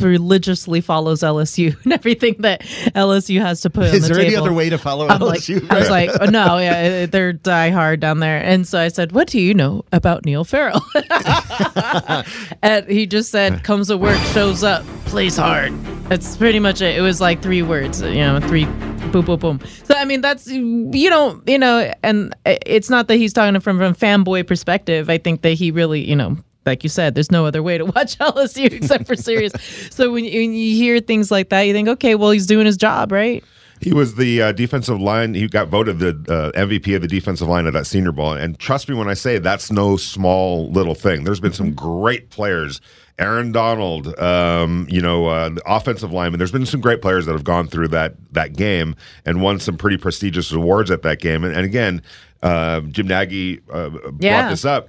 [0.00, 2.62] religiously follows LSU and everything that
[2.94, 5.40] LSU has to put on Is the there any other way to follow I'm like,
[5.40, 5.70] LSU?
[5.70, 8.42] I was like, oh, no, yeah, they're die hard down there.
[8.42, 10.84] And so I said, what do you know about Neil Farrell?
[12.62, 15.72] and he just said, comes to work, shows up, plays hard.
[16.08, 16.96] That's pretty much it.
[16.96, 18.66] It was like three words, you know, three
[19.10, 19.60] boom, boom, boom.
[19.84, 23.58] So, I mean, that's, you don't, you know, and uh, it's not that he's talking
[23.60, 25.08] from, from fanboy perspective.
[25.10, 27.84] I think that he really, you know, like you said, there's no other way to
[27.96, 29.52] watch LSU except for serious.
[29.90, 32.66] so when you, when you hear things like that, you think, okay, well, he's doing
[32.66, 33.42] his job, right?
[33.82, 35.34] He was the uh, defensive line.
[35.34, 38.32] He got voted the uh, MVP of the defensive line at that Senior Bowl.
[38.32, 41.24] And trust me when I say that's no small little thing.
[41.24, 42.80] There's been some great players.
[43.18, 46.38] Aaron Donald, um, you know, uh, the offensive lineman.
[46.38, 48.94] There's been some great players that have gone through that that game
[49.26, 51.44] and won some pretty prestigious awards at that game.
[51.44, 52.02] And, and again,
[52.42, 54.40] uh, Jim Nagy uh, Yeah.
[54.40, 54.88] brought this up.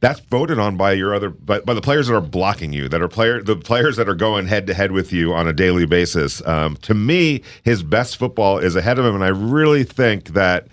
[0.00, 3.00] That's voted on by your other, by, by the players that are blocking you, that
[3.00, 5.86] are player, the players that are going head to head with you on a daily
[5.86, 6.46] basis.
[6.46, 10.68] Um, to me, his best football is ahead of him, and I really think that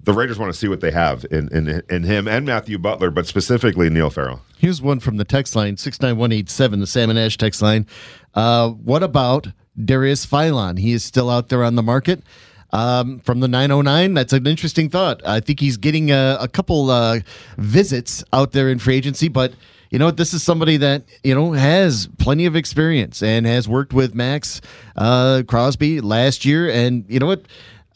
[0.00, 3.10] the Raiders want to see what they have in in, in him and Matthew Butler,
[3.10, 4.42] but specifically Neil Farrell.
[4.58, 7.86] Here's one from the text line 69187, the Salmon Ash text line.
[8.34, 9.48] Uh, what about
[9.82, 10.78] Darius Philon?
[10.78, 12.22] He is still out there on the market.
[12.70, 15.26] Um, from the 909, that's an interesting thought.
[15.26, 17.20] I think he's getting a, a couple uh,
[17.56, 19.54] visits out there in free agency, but
[19.90, 20.18] you know what?
[20.18, 24.60] This is somebody that you know has plenty of experience and has worked with Max
[24.96, 27.46] uh, Crosby last year, and you know what?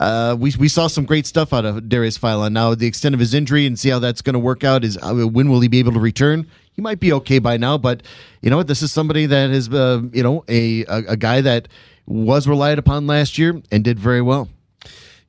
[0.00, 2.52] Uh, we we saw some great stuff out of Darius Philon.
[2.52, 4.96] Now the extent of his injury and see how that's going to work out is
[5.02, 6.48] uh, when will he be able to return?
[6.72, 8.02] He might be okay by now, but
[8.40, 8.68] you know what?
[8.68, 11.68] This is somebody that is uh, you know a, a a guy that
[12.06, 14.48] was relied upon last year and did very well.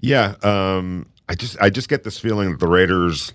[0.04, 3.32] Yeah, um, I just I just get this feeling that the Raiders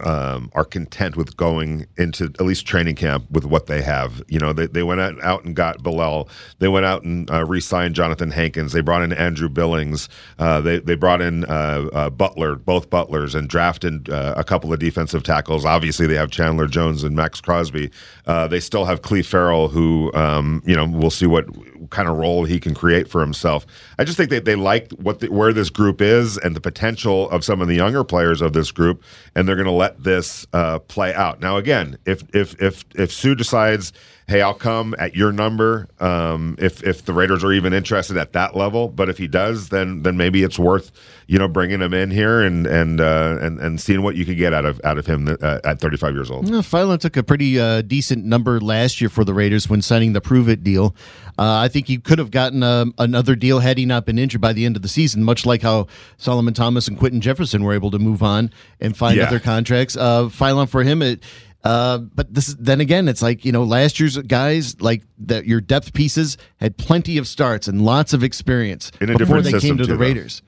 [0.00, 4.20] um, are content with going into at least training camp with what they have.
[4.28, 6.28] You know, they, they went out, and got Bilal.
[6.58, 8.72] They went out and uh, re-signed Jonathan Hankins.
[8.72, 10.08] They brought in Andrew Billings.
[10.38, 14.72] Uh, they they brought in uh, uh, Butler, both Butlers, and drafted uh, a couple
[14.72, 15.64] of defensive tackles.
[15.64, 17.90] Obviously, they have Chandler Jones and Maxx Crosby.
[18.30, 21.46] Uh, they still have Clelin Ferrell, who um, you know we'll see what
[21.90, 23.66] kind of role he can create for himself.
[23.98, 27.28] I just think that they like what the, where this group is and the potential
[27.30, 29.02] of some of the younger players of this group,
[29.34, 31.40] and they're going to let this uh, play out.
[31.40, 33.92] Now, again, if if if if Suh decides,
[34.30, 38.32] hey, I'll come at your number, um, if if the Raiders are even interested at
[38.32, 40.92] that level, but if he does, then then maybe it's worth
[41.26, 44.36] you know bringing him in here and and uh, and and seeing what you could
[44.38, 46.48] get out of out of him uh, at 35 years old.
[46.48, 50.12] Yeah, Philon took a pretty uh, decent number last year for the Raiders when signing
[50.12, 50.94] the Prove It deal.
[51.38, 54.40] Uh, I think he could have gotten um another deal had he not been injured
[54.40, 55.86] by the end of the season, much like how
[56.18, 59.24] Solomon Thomas and Quentin Jefferson were able to move on and find Yeah.
[59.24, 59.96] other contracts.
[59.96, 61.22] Uh, Philon for him, it.
[61.62, 65.44] Uh, but this is, then again, it's like you know last year's guys like that.
[65.46, 69.52] Your depth pieces had plenty of starts and lots of experience In a before they
[69.52, 70.00] came to too, the though.
[70.00, 70.42] Raiders.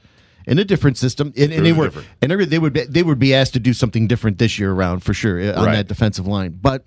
[0.45, 2.09] In a different system, and, and they were, different.
[2.21, 5.01] and they would be, they would be asked to do something different this year around
[5.05, 5.75] for sure uh, on Right.
[5.77, 6.59] that defensive line.
[6.61, 6.85] But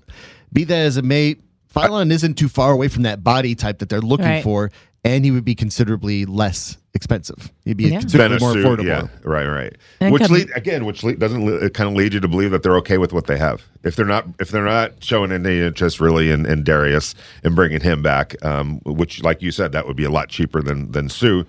[0.51, 1.35] be that as it may,
[1.73, 4.43] Philon isn't too far away from that body type that they're looking Right.
[4.43, 4.71] for,
[5.05, 7.51] and he would be considerably less expensive.
[7.63, 7.89] He'd be Yeah.
[7.91, 8.85] Ben considerably more Asu, affordable.
[8.85, 9.75] yeah, right, right.
[9.99, 12.63] And which lead, again, which lead, doesn't it kind of lead you to believe that
[12.63, 13.61] they're okay with what they have.
[13.83, 17.13] If they're not, if they're not showing any interest really in, in Darius
[17.43, 20.61] and bringing him back, um, which, like you said, that would be a lot cheaper
[20.61, 21.43] than than Suh.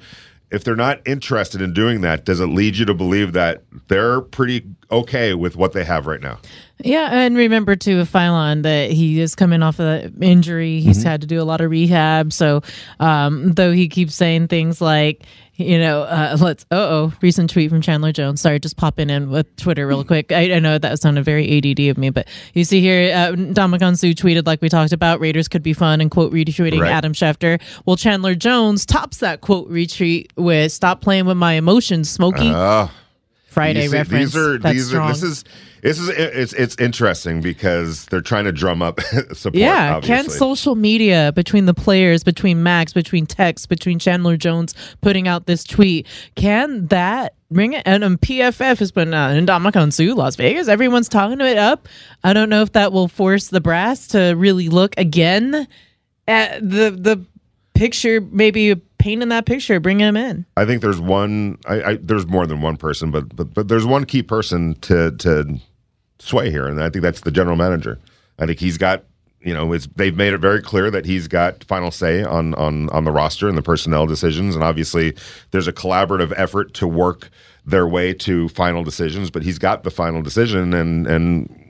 [0.50, 4.20] If they're not interested in doing that, does it lead you to believe that they're
[4.20, 6.38] pretty okay with what they have right now?
[6.78, 10.80] Yeah, and remember too, with Philon, that he is coming off of an injury.
[10.80, 12.32] He's had to do a lot of rehab.
[12.32, 12.62] So,
[13.00, 15.22] um, though he keeps saying things like,
[15.56, 18.40] you know, uh, let's, uh oh, recent tweet from Chandler Jones.
[18.40, 20.32] Sorry, just popping in with Twitter real quick.
[20.32, 23.98] I, I know that sounded very ADD of me, but you see here, uh, Ndamukong
[23.98, 26.92] Suh tweeted, like we talked about, Raiders could be fun and quote retweeting Right.
[26.92, 27.60] Adam Schefter.
[27.86, 32.50] Well, Chandler Jones tops that quote retweet with stop playing with my emotions, Smokey.
[32.52, 32.90] Oh,
[33.56, 34.34] Friday see, reference.
[34.34, 35.08] These are That's these strong.
[35.08, 35.44] are this is
[35.80, 39.00] this is it's it's interesting because they're trying to drum up
[39.32, 39.54] support.
[39.54, 45.26] Yeah, can social media between the players, between Maxx, between text, between Chandler Jones putting
[45.26, 47.82] out this tweet, can that bring it?
[47.86, 50.68] And um, PFF has been uh, Ndamukong Suh, Las Vegas.
[50.68, 51.88] Everyone's talking it up.
[52.22, 55.66] I don't know if that will force the brass to really look again
[56.28, 57.24] at the the
[57.72, 60.46] picture, maybe painting that picture, bringing him in.
[60.56, 61.58] I think there's one.
[61.66, 65.12] I, I there's more than one person, but but but there's one key person to
[65.12, 65.58] to
[66.18, 67.98] sway here, and I think that's the general manager.
[68.38, 69.04] I think he's got.
[69.40, 72.88] You know, it's, they've made it very clear that he's got final say on on
[72.90, 75.14] on the roster and the personnel decisions, and obviously
[75.52, 77.30] there's a collaborative effort to work
[77.64, 79.30] their way to final decisions.
[79.30, 81.65] But he's got the final decision, and and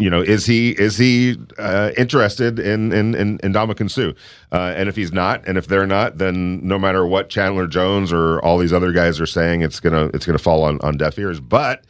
[0.00, 4.12] you know, is he is he uh, interested in in in, in Ndamukong Suh?
[4.50, 8.12] Uh, and if he's not, and if they're not, then no matter what Chandler Jones
[8.12, 11.18] or all these other guys are saying, it's gonna it's gonna fall on on deaf
[11.18, 11.38] ears.
[11.38, 11.84] But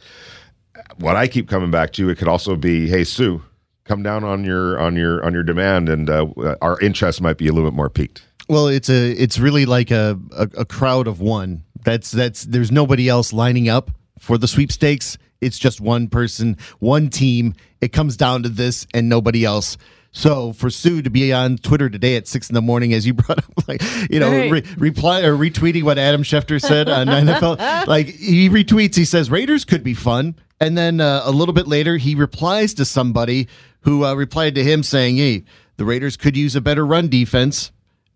[0.97, 3.37] what I keep coming back to, it could also be, hey Suh,
[3.85, 7.47] come down on your on your on your demand, and uh, our interest might be
[7.47, 8.23] a little bit more peaked.
[8.49, 11.63] Well, it's a it's really like a, a a crowd of one.
[11.85, 15.17] That's that's there's nobody else lining up for the sweepstakes.
[15.39, 17.55] It's just one person, one team.
[17.81, 19.77] It comes down to this and nobody else.
[20.13, 23.13] So for Suh to be on Twitter today at six in the morning, as you
[23.15, 24.51] brought up, like you know, Right.
[24.51, 29.31] re- reply or retweeting what Adam Schefter said on NFL, like he retweets, he says
[29.31, 33.47] Raiders could be fun, and then uh, a little bit later he replies to somebody
[33.81, 35.43] who uh, replied to him saying, "Hey,
[35.77, 37.71] the Raiders could use a better run defense."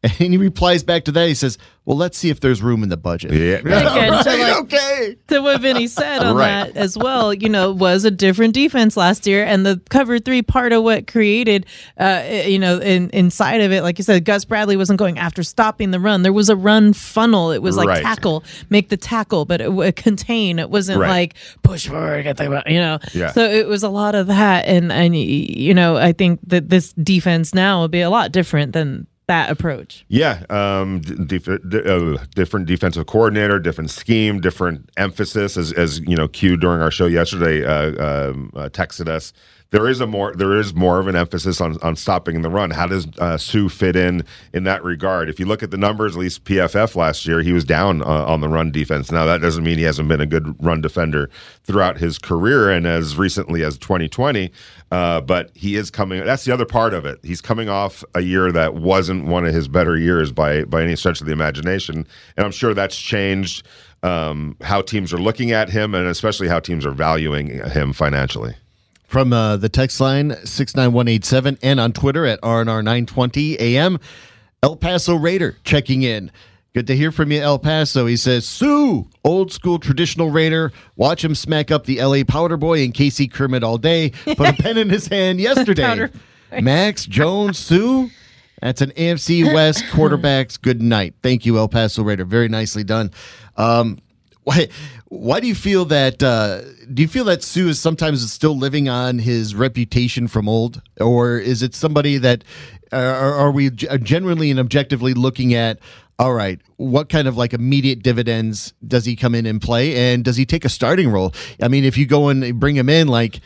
[0.20, 1.28] And he replies back to that.
[1.28, 4.58] He says, "Well, let's see if there's room in the budget." Yeah, Again, to, like,
[4.64, 5.18] okay.
[5.28, 6.74] to what Vinny said on Right.
[6.74, 10.42] that as well, you know, was a different defense last year, and the cover three
[10.42, 11.66] part of what created,
[11.98, 15.44] uh, you know, in, inside of it, like you said, Gus Bradley wasn't going after
[15.44, 16.22] stopping the run.
[16.22, 17.52] There was a run funnel.
[17.52, 18.04] It was like Right.
[18.04, 20.60] tackle, make the tackle, but it would contain.
[20.60, 21.10] It wasn't Right.
[21.10, 23.00] like push forward, get the, you know.
[23.14, 23.32] Yeah.
[23.32, 26.94] So it was a lot of that, and and you know, I think that this
[26.94, 30.06] defense now will be a lot different than that approach.
[30.08, 35.58] Yeah, um, d- def- d- uh, different defensive coordinator, different scheme, different emphasis.
[35.58, 39.34] As, as you know, Q during our show yesterday uh, um, uh, texted us.
[39.72, 42.70] There is a more there is more of an emphasis on on stopping the run.
[42.70, 45.28] How does uh, Suh fit in in that regard?
[45.28, 48.06] If you look at the numbers, at least PFF last year, he was down uh,
[48.06, 49.12] on the run defense.
[49.12, 51.30] Now that doesn't mean he hasn't been a good run defender
[51.64, 54.52] throughout his career and as recently as 2020.
[54.96, 56.24] Uh, but he is coming.
[56.24, 57.20] That's the other part of it.
[57.22, 60.96] He's coming off a year that wasn't one of his better years by by any
[60.96, 63.68] stretch of the imagination, and I'm sure that's changed
[64.04, 68.56] um, how teams are looking at him, and especially how teams are valuing him financially.
[69.04, 74.00] From uh, the text line 69187 and on Twitter at RNR920 AM,
[74.64, 76.32] El Paso Raider checking in.
[76.76, 78.06] Good to hear from you, El Paso.
[78.06, 80.74] He says, Suh, old school traditional Raider.
[80.98, 84.10] Watch him smack up the LA Powder Boy and Casey Kermit all day.
[84.26, 86.10] Put a pen in his hand yesterday.
[86.60, 88.08] Max, Jones, Suh.
[88.62, 90.62] That's an AFC West quarterbacks.
[90.62, 91.14] Good night.
[91.24, 92.26] Thank you, El Paso Raider.
[92.26, 93.10] Very nicely done.
[93.56, 94.00] Um,
[94.44, 94.68] why,
[95.08, 96.22] why do you feel that?
[96.22, 96.60] Uh,
[96.94, 101.38] do you feel that Suh is sometimes still living on his reputation from old, or
[101.38, 102.44] is it somebody that
[102.92, 105.80] uh, are, are we g- genuinely and objectively looking at?
[106.18, 110.24] All right, what kind of like immediate dividends does he come in and play, and
[110.24, 111.34] does he take a starting role?
[111.62, 113.42] I mean, if you go and bring him in, like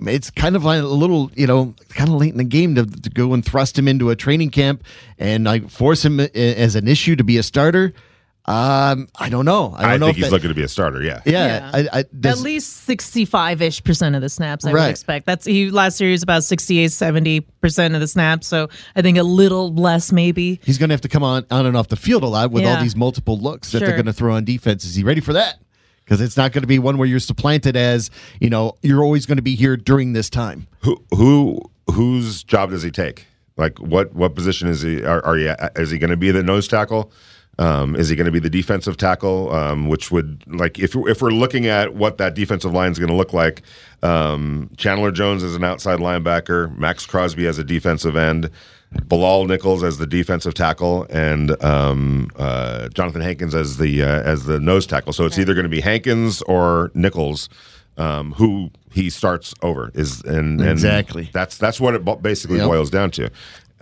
[0.00, 2.86] it's kind of like a little, you know, kind of late in the game to,
[2.86, 4.84] to go and thrust him into a training camp
[5.18, 7.92] and like force him as an issue to be a starter.
[8.48, 9.74] Um, I don't know.
[9.76, 11.02] I don't I, know think if he's that- looking to be a starter.
[11.02, 11.20] Yeah.
[11.26, 14.84] Yeah, I, I, At least 65 ish percent of the snaps, I Right.
[14.84, 15.26] would expect.
[15.26, 18.46] That's he last year he was about 68, 70 percent of the snaps.
[18.46, 20.60] So I think a little less, maybe.
[20.64, 22.64] he's going to have to come on on and off the field a lot with
[22.64, 24.84] all these multiple looks that they're going to throw on defense.
[24.84, 25.58] Is he ready for that?
[26.04, 29.26] Because it's not going to be one where you're supplanted as you know you're always
[29.26, 30.66] going to be here during this time.
[30.80, 31.60] Who who
[31.92, 33.26] whose job does he take?
[33.58, 35.04] Like what what position is he?
[35.04, 35.54] Are, are you?
[35.76, 37.12] Is he going to be the nose tackle?
[37.58, 39.52] Um, is he going to be the defensive tackle?
[39.52, 43.08] Um, which would like if if we're looking at what that defensive line is going
[43.10, 43.62] to look like,
[44.02, 48.50] um, Chandler Jones as an outside linebacker, Maxx Crosby as a defensive end.
[49.06, 54.44] Bilal Nichols as the defensive tackle and um, uh, Johnathan Hankins as the uh, as
[54.44, 55.12] the nose tackle.
[55.12, 57.50] So it's either going to be Hankins or Nichols
[57.98, 61.28] um, who he starts over is and, and Exactly.
[61.34, 62.66] that's that's what it basically Yep.
[62.66, 63.30] boils down to.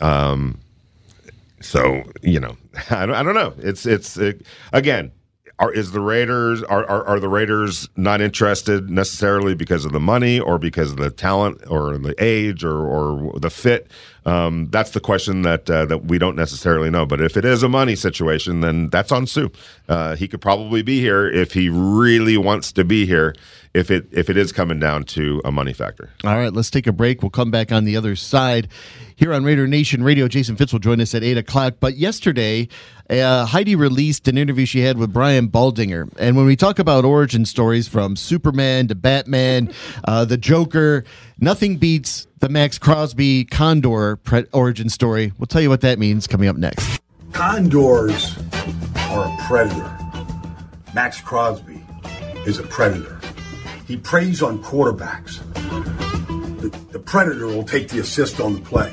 [0.00, 0.58] Um,
[1.60, 2.56] so you know,
[2.90, 3.54] I don't, I don't know.
[3.58, 4.32] It's it's uh,
[4.72, 5.12] again.
[5.58, 10.00] Are, is the Raiders are, are are the Raiders not interested necessarily because of the
[10.00, 13.90] money or because of the talent or the age or or the fit?
[14.26, 17.06] Um, that's the question that uh, that we don't necessarily know.
[17.06, 19.48] But if it is a money situation, then that's on Suh.
[19.88, 23.34] Uh, he could probably be here if he really wants to be here.
[23.76, 26.08] If it if it is coming down to a money factor.
[26.24, 27.20] All right, let's take a break.
[27.20, 28.68] We'll come back on the other side.
[29.16, 31.74] Here on Raider Nation Radio, Jason Fitz will join us at 8 o'clock.
[31.78, 32.68] But yesterday,
[33.10, 36.10] uh, Heidi released an interview she had with Brian Baldinger.
[36.18, 39.74] And when we talk about origin stories from Superman to Batman,
[40.04, 41.04] uh, the Joker,
[41.38, 45.34] nothing beats the Maxx Crosby Condor pre- origin story.
[45.38, 47.02] We'll tell you what that means coming up next.
[47.32, 48.38] Condors
[49.10, 49.98] are a predator.
[50.94, 51.84] Maxx Crosby
[52.46, 53.20] is a predator.
[53.86, 55.40] He preys on quarterbacks.
[56.60, 58.92] The, the predator will take the assist on the play.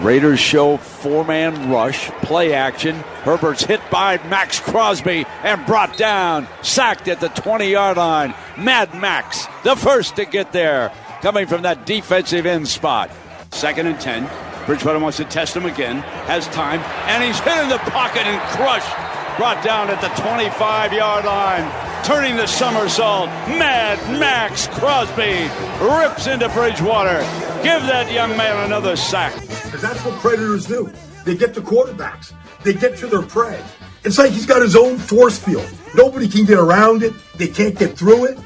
[0.00, 2.96] Raiders show four man rush, play action.
[3.22, 8.34] Herbert's hit by Maxx Crosby and brought down, sacked at the 20 yard line.
[8.58, 10.92] Mad Max, the first to get there,
[11.22, 13.10] coming from that defensive end spot.
[13.52, 14.28] Second and 10.
[14.66, 18.40] Bridgewater wants to test him again, has time, and he's hit in the pocket and
[18.56, 18.86] crushed.
[19.38, 23.28] Brought down at the 25 yard line, turning the somersault.
[23.48, 25.48] Mad Maxx Crosby
[25.80, 27.18] rips into Bridgewater.
[27.62, 29.34] Give that young man another sack.
[29.64, 30.92] Because that's what predators do.
[31.24, 32.32] They get to quarterbacks.
[32.62, 33.62] They get to their prey.
[34.04, 35.68] It's like he's got his own force field.
[35.94, 37.12] Nobody can get around it.
[37.36, 38.38] They can't get through it.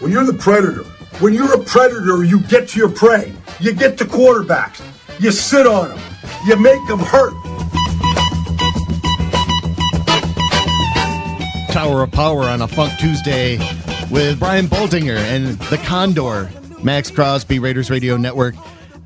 [0.00, 0.84] When you're the predator,
[1.20, 3.32] when you're a predator, you get to your prey.
[3.60, 4.82] You get to quarterbacks.
[5.20, 6.00] You sit on them.
[6.46, 7.34] You make them hurt.
[11.72, 13.56] Tower of Power on a Funk Tuesday
[14.10, 16.50] with Brian Baldinger and the Condor,
[16.82, 18.54] Maxx Crosby, Raiders Radio Network.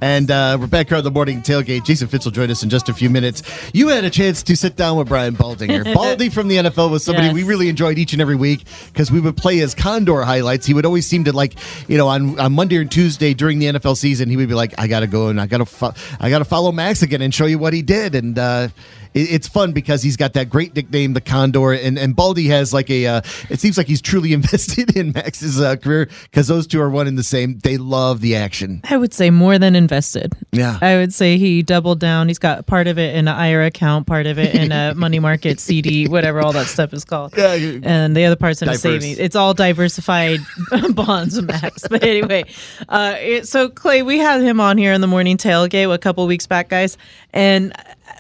[0.00, 1.84] And uh, we're back here on the morning tailgate.
[1.84, 3.42] Jason Fitz will join us in just a few minutes.
[3.72, 5.84] You had a chance to sit down with Brian Baldinger.
[5.94, 7.34] Baldy from the NFL was somebody Yes.
[7.34, 10.66] we really enjoyed each and every week because we would play his Condor highlights.
[10.66, 11.54] He would always seem to like,
[11.88, 14.74] you know, on, on Monday and Tuesday during the NFL season, he would be like,
[14.78, 17.22] "I got to go and I got to fo- I got to follow Maxx again
[17.22, 18.68] and show you what he did." And uh,
[19.16, 22.90] it's fun because he's got that great nickname, the Condor, and and Baldy has like
[22.90, 23.06] a.
[23.06, 26.90] Uh, it seems like he's truly invested in Maxx's uh, career because those two are
[26.90, 27.58] one and the same.
[27.60, 28.80] They love the action.
[28.84, 30.32] I would say more than invested.
[30.52, 30.78] Yeah.
[30.80, 32.28] I would say he doubled down.
[32.28, 35.18] He's got part of it in an IRA account, part of it in a money
[35.18, 37.34] market CD, whatever all that stuff is called.
[37.36, 37.52] Yeah,
[37.82, 38.78] And the other part's in Diverse.
[38.78, 39.18] a savings.
[39.18, 40.40] It's all diversified
[40.90, 41.88] bonds, Maxx.
[41.88, 42.44] But anyway,
[42.88, 46.26] uh, it, so Clay, we had him on here in the morning tailgate a couple
[46.26, 46.96] weeks back, guys,
[47.32, 47.72] and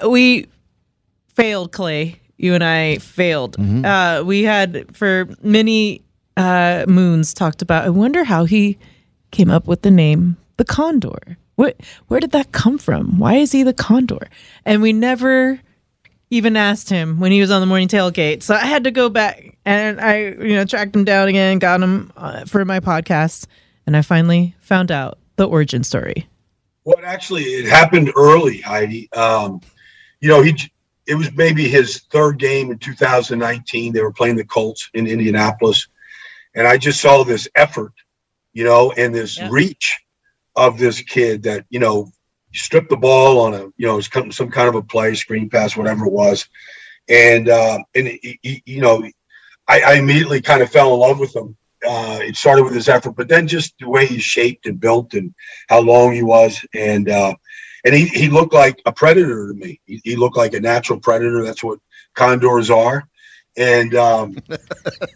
[0.06, 0.46] we
[1.36, 2.20] failed Clay.
[2.38, 3.56] You and I failed.
[3.58, 6.02] Uh, we had for many
[6.36, 7.84] uh, moons talked about.
[7.84, 8.78] I wonder how he
[9.30, 11.38] came up with the name the Condor.
[11.54, 11.80] What?
[12.08, 13.18] Where did that come from?
[13.18, 14.28] Why is he the Condor?
[14.64, 15.60] And we never
[16.28, 18.42] even asked him when he was on the morning tailgate.
[18.42, 21.80] So I had to go back and I, you know, tracked him down again, got
[21.80, 23.46] him uh, for my podcast,
[23.86, 26.26] and I finally found out the origin story.
[26.84, 29.10] Well, actually, it happened early, Heidi.
[29.12, 29.60] Um,
[30.20, 30.54] you know, he
[31.06, 33.92] it was maybe his third game in 2019.
[33.92, 35.86] They were playing the Colts in Indianapolis,
[36.54, 37.92] and I just saw this effort,
[38.52, 39.48] you know, and this Yeah.
[39.50, 39.98] reach
[40.56, 42.10] of this kid that you know
[42.54, 45.76] stripped the ball on a you know some some kind of a play, screen pass,
[45.76, 46.48] whatever it was,
[47.08, 49.02] and uh, and he, he- you know,
[49.68, 51.56] I, I immediately kind of fell in love with him.
[51.86, 55.14] Uh, it started with his effort, but then just the way he's shaped and built
[55.14, 55.32] and
[55.68, 57.34] how long he was, and uh,
[57.86, 59.80] and he, he looked like a predator to me.
[59.86, 61.44] He, he looked like a natural predator.
[61.44, 61.78] That's what
[62.14, 63.08] condors are,
[63.56, 64.36] and um,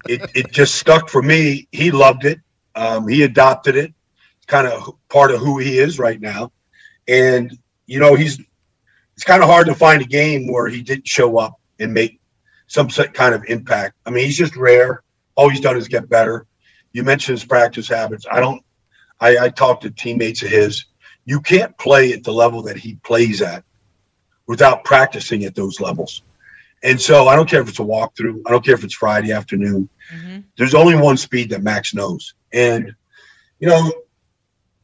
[0.09, 1.69] it it just stuck for me.
[1.73, 2.39] He loved it.
[2.77, 3.93] Um, he adopted it.
[4.47, 6.53] Kind of part of who he is right now,
[7.09, 8.41] and you know he's.
[9.15, 12.21] It's kind of hard to find a game where he didn't show up and make
[12.69, 13.97] some kind of impact.
[14.07, 15.03] I mean, he's just rare.
[15.35, 16.47] All he's done is get better.
[16.93, 18.27] You mentioned his practice habits.
[18.31, 18.63] I don't.
[19.21, 20.87] I, I talked to teammates of his.
[21.31, 23.63] You can't play at the level that he plays at
[24.49, 26.25] without practicing at those levels.
[26.83, 28.43] And so I don't care if it's a walkthrough.
[28.49, 29.89] I don't care if it's Friday afternoon.
[30.13, 30.41] Mm-hmm.
[30.59, 32.35] There's only one speed that Maxx knows.
[32.53, 32.93] And,
[33.61, 33.93] you know,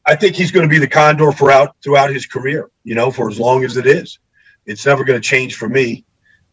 [0.05, 3.11] I think he's going to be the condor for out throughout his career, you know,
[3.11, 4.17] for as long as it is.
[4.65, 6.05] It's never going to change for me.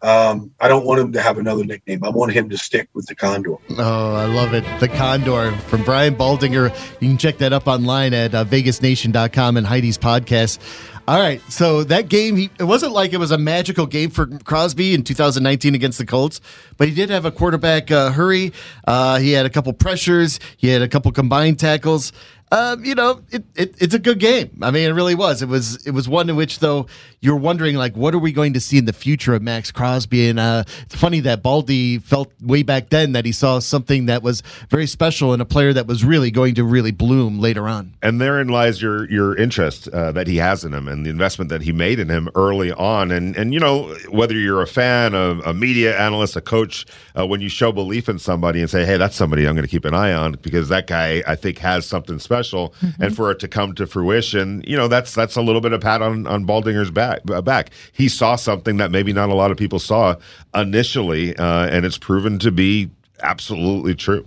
[0.05, 2.05] Um, I don't want him to have another nickname.
[2.05, 3.57] I want him to stick with the condor.
[3.79, 4.63] Oh, I love it.
[4.79, 6.71] The Condor from Brian Baldinger.
[7.01, 10.59] You can check that up online at uh, vegasnation.com and Heidi's podcast.
[11.09, 14.27] All right, so that game, he, it wasn't like it was a magical game for
[14.27, 16.41] Crosby in 2019 against the Colts,
[16.79, 18.55] but he did have a quarterback uh, hurry.
[18.87, 20.41] Uh, he had a couple pressures.
[20.57, 22.13] He had a couple combined tackles.
[22.53, 24.59] Um, you know, it, it, it's a good game.
[24.63, 25.43] I mean, it really was.
[25.43, 26.87] It was it was one in which though
[27.21, 30.29] you're wondering like, what are we going to see in the future of Maxx Crosby?
[30.29, 34.23] And uh, it's funny that Baldy felt way back then that he saw something that
[34.23, 37.95] was very special in a player that was really going to really bloom later on.
[38.03, 41.49] And therein lies your your interest uh, that he has in him and the investment
[41.49, 43.11] that he made in him early on.
[43.11, 46.85] And and you know whether you're a fan, a, a media analyst, a coach,
[47.19, 49.71] uh, when you show belief in somebody and say, hey, that's somebody I'm going to
[49.71, 52.44] keep an eye on because that guy I think has something special.
[52.53, 53.03] Mm-hmm.
[53.03, 55.81] And for it to come to fruition, you know that's that's a little bit of
[55.81, 57.21] pat on on Baldinger's back.
[57.31, 57.71] Uh, back.
[57.93, 60.17] He saw something that maybe not a lot of people saw
[60.55, 62.91] initially, uh, and it's proven to be
[63.23, 64.27] absolutely true.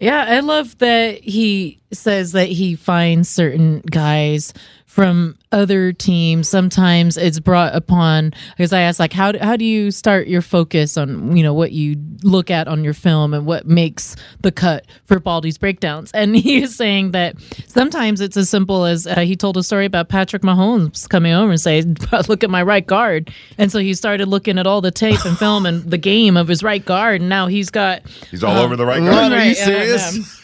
[0.00, 4.52] Yeah, I love that he says that he finds certain guys
[4.86, 9.90] from other teams sometimes it's brought upon because i asked like how, how do you
[9.90, 13.66] start your focus on you know what you look at on your film and what
[13.66, 16.10] makes the cut for baldy's breakdowns?
[16.12, 17.36] And he is saying that
[17.66, 21.50] sometimes it's as simple as uh, he told a story about patrick mahomes coming over
[21.50, 21.96] and saying
[22.28, 23.32] look at my right guard.
[23.56, 26.48] And so he started looking at all the tape and film and the game of
[26.48, 29.32] his right guard and now he's got he's all um, over the right guard.
[29.32, 30.40] are you serious?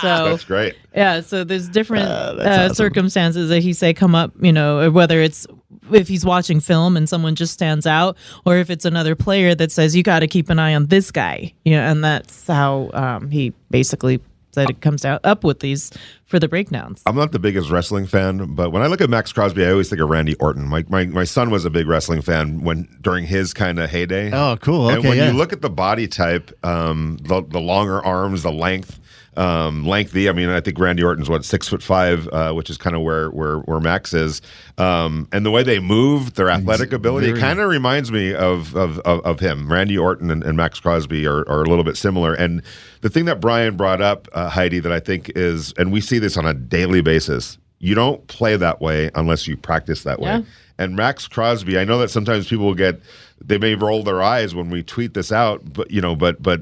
[0.00, 0.74] So that's great.
[0.94, 2.74] Yeah so there's different uh, uh, awesome.
[2.74, 5.46] circumstances that he say come up, you know, whether it's
[5.92, 9.70] if he's watching film and someone just stands out, or if it's another player that
[9.70, 12.90] says you got to keep an eye on this guy, you know, and that's how
[12.94, 15.92] um, he basically said it comes out up with these
[16.26, 17.00] for the breakdowns.
[17.06, 19.88] I'm not the biggest wrestling fan, but when I look at Maxx Crosby, I always
[19.88, 20.66] think of Randy Orton.
[20.66, 24.32] My my, my son was a big wrestling fan when during his kind of heyday.
[24.32, 24.86] Oh, cool.
[24.86, 25.30] Okay, and when yeah.
[25.30, 28.98] you look at the body type, um, the the longer arms, the length,
[29.36, 30.28] um, lengthy.
[30.28, 33.02] I mean, I think Randy Orton's what six foot five, uh, which is kind of
[33.02, 34.42] where where where Maxx is.
[34.78, 38.74] Um, and the way they move, their athletic ability, it kind of reminds me of
[38.76, 39.70] of, of of him.
[39.70, 42.34] Randy Orton and, and Maxx Crosby are, are a little bit similar.
[42.34, 42.62] And
[43.00, 46.18] the thing that Brian brought up, uh, Heidi, that I think is, and we see
[46.18, 47.58] this on a daily basis.
[47.78, 50.30] You don't play that way unless you practice that way.
[50.30, 50.42] Yeah.
[50.78, 53.00] And Maxx Crosby, I know that sometimes people will get
[53.44, 56.60] they may roll their eyes when we tweet this out, but you know, but but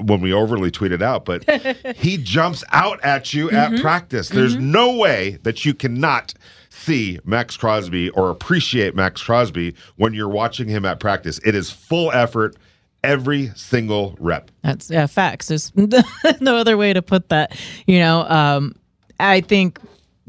[0.00, 1.44] when we overly tweet it out, but
[1.96, 3.74] he jumps out at you Mm-hmm.
[3.76, 4.28] at practice.
[4.28, 6.34] There's no way that you cannot
[6.70, 11.38] see Maxx Crosby or appreciate Maxx Crosby when you're watching him at practice.
[11.44, 12.56] It is full effort
[13.02, 14.50] every single rep.
[14.62, 15.48] That's yeah, facts.
[15.48, 15.72] There's
[16.40, 17.56] no other way to put that.
[17.86, 18.74] You know, um,
[19.20, 19.78] I think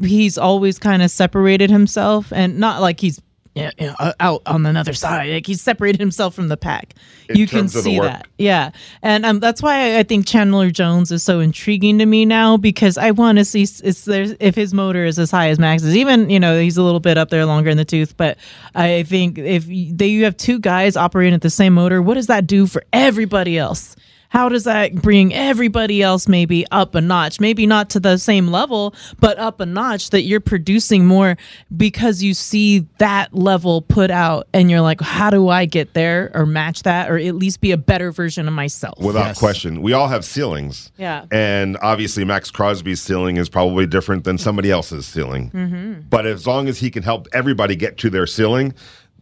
[0.02, 3.22] he's always kind of separated himself, and not like he's
[3.56, 5.32] you know, out on another side.
[5.32, 6.94] Like he's separated himself from the pack.
[7.30, 8.28] In you can terms of the see that.
[8.38, 12.58] Yeah, and um, that's why I think Chandler Jones is so intriguing to me now
[12.58, 15.96] because I want to see is there if his motor is as high as Maxx's.
[15.96, 18.38] Even you know he's a little bit up there longer in the tooth, but
[18.76, 22.28] I think if they you have two guys operating at the same motor, what does
[22.28, 23.96] that do for everybody else?
[24.30, 27.40] How does that bring everybody else maybe up a notch?
[27.40, 31.38] Maybe not to the same level, but up a notch that you're producing more
[31.76, 36.32] because you see that level put out and you're like, how do I get there
[36.34, 39.00] or match that or at least be a better version of myself?
[39.00, 39.40] Without Yes.
[39.40, 39.82] question.
[39.82, 40.92] We all have ceilings.
[40.98, 41.26] Yeah.
[41.32, 45.52] And obviously, Maxx Crosby's ceiling is probably different than somebody else's ceiling.
[45.52, 45.94] Mm-hmm.
[46.10, 48.74] But as long as he can help everybody get to their ceiling,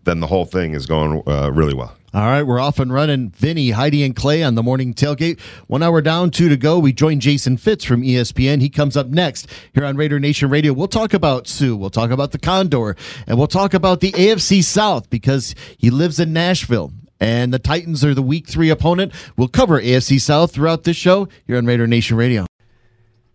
[0.05, 1.95] then the whole thing is going uh, really well.
[2.15, 3.31] All right, we're off and running.
[3.31, 5.39] Vinny, Heidi, and Clay on the morning tailgate.
[5.65, 6.77] One hour down, two to go.
[6.77, 8.61] We join Jason Fitz from ESPN.
[8.61, 10.73] He comes up next here on Raider Nation Radio.
[10.73, 11.75] We'll talk about Suh.
[11.75, 12.95] We'll talk about the Condor,
[13.25, 16.93] and we'll talk about the AFC South because he lives in Nashville.
[17.19, 19.11] And the Titans are the week three opponent.
[19.35, 22.45] We'll cover AFC South throughout this show here on Raider Nation Radio.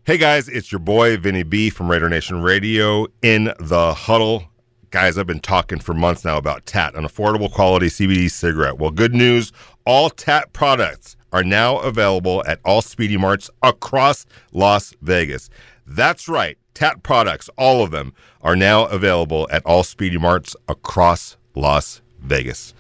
[0.05, 4.45] Hey guys, it's your boy Vinny B from Raider Nation Radio in the huddle.
[4.91, 8.79] Guys, I've been talking for months now about TAT, an affordable quality CBD cigarette.
[8.79, 9.53] Well, good news
[9.85, 15.51] all TAT products are now available at all Speedy Marts across Las Vegas.
[15.87, 21.37] That's right, TAT products, all of them, are now available at all Speedy Marts across
[21.55, 22.73] Las Vegas.